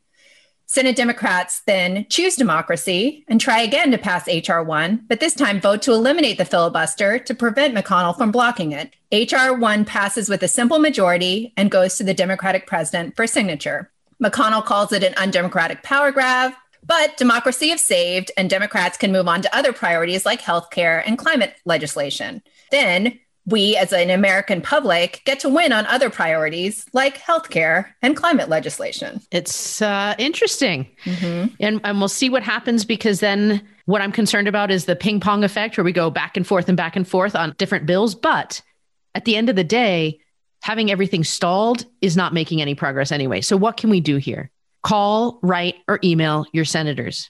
Senate 0.68 0.96
Democrats 0.96 1.62
then 1.68 2.08
choose 2.10 2.36
democracy 2.36 3.24
and 3.28 3.40
try 3.40 3.62
again 3.62 3.92
to 3.92 3.98
pass 3.98 4.28
H.R. 4.28 4.64
1, 4.64 5.06
but 5.08 5.20
this 5.20 5.36
time 5.36 5.62
vote 5.62 5.84
to 5.84 5.92
eliminate 5.92 6.38
the 6.40 6.46
filibuster 6.46 7.20
to 7.20 7.36
prevent 7.36 7.76
McConnell 7.76 8.18
from 8.18 8.32
blocking 8.32 8.72
it. 8.72 8.92
H.R. 9.12 9.54
1 9.54 9.86
passes 9.86 10.28
with 10.28 10.42
a 10.42 10.48
simple 10.48 10.80
majority 10.80 11.54
and 11.56 11.70
goes 11.70 11.98
to 11.98 12.04
the 12.04 12.16
Democratic 12.16 12.66
president 12.66 13.16
for 13.16 13.28
signature. 13.28 13.92
McConnell 14.24 14.66
calls 14.66 14.92
it 14.92 15.04
an 15.04 15.14
undemocratic 15.16 15.84
power 15.84 16.12
grab, 16.12 16.54
but 16.84 17.16
democracy 17.18 17.72
is 17.72 17.82
saved, 17.82 18.32
and 18.38 18.50
Democrats 18.50 18.98
can 18.98 19.12
move 19.12 19.28
on 19.28 19.42
to 19.42 19.56
other 19.56 19.74
priorities 19.74 20.26
like 20.26 20.42
health 20.42 20.70
care 20.72 21.00
and 21.00 21.18
climate 21.18 21.56
legislation. 21.66 22.42
Then 22.72 23.20
we 23.46 23.78
as 23.78 23.94
an 23.94 24.10
American 24.10 24.62
public 24.62 25.22
get 25.26 25.40
to 25.42 25.50
win 25.50 25.72
on 25.72 25.86
other 25.86 26.10
priorities 26.10 26.86
like 26.94 27.18
healthcare 27.18 27.88
and 28.02 28.16
climate 28.16 28.50
legislation. 28.50 29.22
It's 29.32 29.82
uh, 29.82 30.16
interesting. 30.18 30.88
Mm-hmm. 31.04 31.54
And, 31.60 31.82
and 31.84 32.00
we'll 32.00 32.08
see 32.08 32.30
what 32.30 32.44
happens 32.44 32.86
because 32.86 33.20
then 33.20 33.62
what 33.86 34.02
I'm 34.02 34.12
concerned 34.12 34.48
about 34.48 34.72
is 34.72 34.86
the 34.86 34.96
ping 34.96 35.20
pong 35.20 35.44
effect 35.44 35.78
where 35.78 35.84
we 35.84 35.92
go 35.92 36.10
back 36.10 36.38
and 36.38 36.46
forth 36.46 36.68
and 36.68 36.78
back 36.78 36.96
and 36.96 37.08
forth 37.08 37.36
on 37.36 37.54
different 37.58 37.86
bills. 37.86 38.16
But 38.16 38.62
at 39.14 39.26
the 39.26 39.36
end 39.36 39.50
of 39.50 39.56
the 39.56 39.64
day, 39.64 40.20
having 40.64 40.90
everything 40.90 41.24
stalled 41.24 41.86
is 42.02 42.18
not 42.18 42.34
making 42.34 42.62
any 42.62 42.74
progress 42.74 43.12
anyway. 43.12 43.42
So, 43.42 43.56
what 43.56 43.78
can 43.78 43.92
we 43.92 44.02
do 44.02 44.18
here? 44.18 44.50
Call, 44.82 45.40
write, 45.44 45.76
or 45.88 46.00
email 46.04 46.46
your 46.52 46.66
senators 46.66 47.30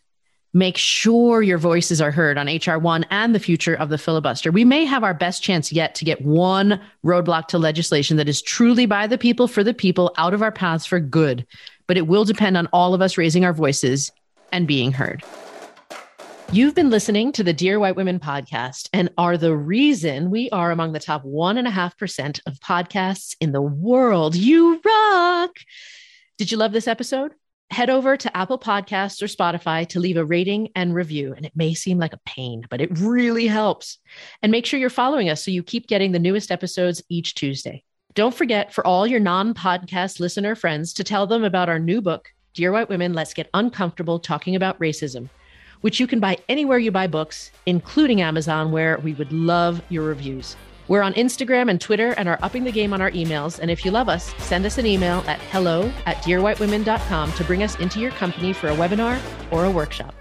make 0.56 0.78
sure 0.78 1.44
your 1.44 1.58
voices 1.58 2.00
are 2.00 2.12
heard 2.12 2.38
on 2.38 2.48
HR1 2.48 3.04
and 3.12 3.36
the 3.36 3.40
future 3.40 3.76
of 3.76 3.90
the 3.90 3.98
filibuster. 3.98 4.54
We 4.54 4.64
may 4.64 4.86
have 4.86 5.04
our 5.04 5.14
best 5.14 5.44
chance 5.44 5.70
yet 5.70 5.94
to 5.96 6.06
get 6.06 6.22
one 6.22 6.80
roadblock 7.06 7.48
to 7.50 7.58
legislation 7.58 8.16
that 8.16 8.30
is 8.30 8.42
truly 8.42 8.86
by 8.86 9.06
the 9.06 9.18
people 9.18 9.50
for 9.50 9.66
the 9.66 9.74
people 9.74 10.16
out 10.18 10.34
of 10.34 10.42
our 10.42 10.54
paths 10.54 10.86
for 10.86 11.02
good, 11.02 11.46
but 11.88 11.98
it 11.98 12.08
will 12.08 12.24
depend 12.24 12.56
on 12.56 12.70
all 12.72 12.94
of 12.94 13.02
us 13.02 13.18
raising 13.18 13.44
our 13.44 13.52
voices 13.52 14.14
and 14.54 14.66
being 14.66 14.94
heard. 14.94 15.24
You've 16.54 16.76
been 16.76 16.90
listening 16.90 17.34
to 17.34 17.44
the 17.44 17.52
Dear 17.52 17.78
White 17.78 17.98
Women 17.98 18.20
podcast 18.20 18.88
and 18.94 19.10
are 19.18 19.38
the 19.38 19.58
reason 19.58 20.30
we 20.30 20.50
are 20.52 20.72
among 20.72 20.94
the 20.94 21.00
top 21.02 21.26
1.5% 21.26 22.40
of 22.46 22.60
podcasts 22.62 23.36
in 23.42 23.52
the 23.52 23.62
world. 23.62 24.36
You 24.36 24.80
rock! 24.86 25.58
Did 26.38 26.50
you 26.50 26.58
love 26.58 26.72
this 26.72 26.88
episode? 26.88 27.34
Head 27.72 27.90
over 27.90 28.16
to 28.16 28.38
Apple 28.38 28.60
Podcasts 28.60 29.22
or 29.22 29.26
Spotify 29.26 29.88
to 29.90 30.00
leave 30.00 30.18
a 30.18 30.26
rating 30.26 30.70
and 30.76 30.94
review. 30.94 31.34
And 31.34 31.46
it 31.46 31.56
may 31.56 31.74
seem 31.74 31.98
like 31.98 32.14
a 32.14 32.20
pain, 32.26 32.66
but 32.70 32.82
it 32.82 32.98
really 33.00 33.48
helps. 33.48 33.98
And 34.42 34.52
make 34.52 34.66
sure 34.66 34.80
you're 34.80 34.90
following 34.90 35.30
us 35.30 35.44
so 35.44 35.52
you 35.52 35.64
keep 35.64 35.88
getting 35.88 36.12
the 36.12 36.20
newest 36.20 36.52
episodes 36.52 37.04
each 37.10 37.36
Tuesday. 37.36 37.84
Don't 38.14 38.34
forget 38.34 38.74
for 38.74 38.86
all 38.86 39.06
your 39.06 39.20
non 39.20 39.54
podcast 39.54 40.20
listener 40.20 40.56
friends 40.56 40.94
to 40.94 41.04
tell 41.04 41.28
them 41.28 41.44
about 41.44 41.68
our 41.68 41.80
new 41.80 42.02
book, 42.02 42.30
Dear 42.54 42.72
White 42.72 42.88
Women, 42.88 43.14
Let's 43.14 43.34
Get 43.34 43.50
Uncomfortable 43.54 44.20
Talking 44.20 44.56
About 44.56 44.80
Racism, 44.80 45.30
which 45.82 46.00
you 46.00 46.08
can 46.08 46.22
buy 46.22 46.38
anywhere 46.48 46.78
you 46.78 46.92
buy 46.92 47.08
books, 47.08 47.52
including 47.66 48.22
Amazon, 48.22 48.72
where 48.72 49.00
we 49.00 49.14
would 49.16 49.34
love 49.34 49.82
your 49.90 50.06
reviews. 50.06 50.56
We're 50.88 51.02
on 51.02 51.14
Instagram 51.14 51.70
and 51.70 51.82
Twitter 51.82 52.12
and 52.12 52.30
are 52.30 52.40
upping 52.42 52.64
the 52.64 52.72
game 52.72 52.94
on 52.94 53.02
our 53.02 53.12
emails. 53.12 53.60
And 53.60 53.72
if 53.72 53.84
you 53.84 53.92
love 53.92 54.10
us, 54.10 54.34
send 54.38 54.66
us 54.66 54.78
an 54.78 54.86
email 54.86 55.24
at 55.28 55.40
hello 55.52 55.92
at 56.06 56.18
dearwhitewomen.com 56.18 57.34
to 57.34 57.44
bring 57.44 57.64
us 57.64 57.76
into 57.78 58.00
your 58.00 58.12
company 58.12 58.54
for 58.54 58.68
a 58.68 58.76
webinar 58.76 59.20
or 59.52 59.66
a 59.66 59.72
workshop. 59.72 60.14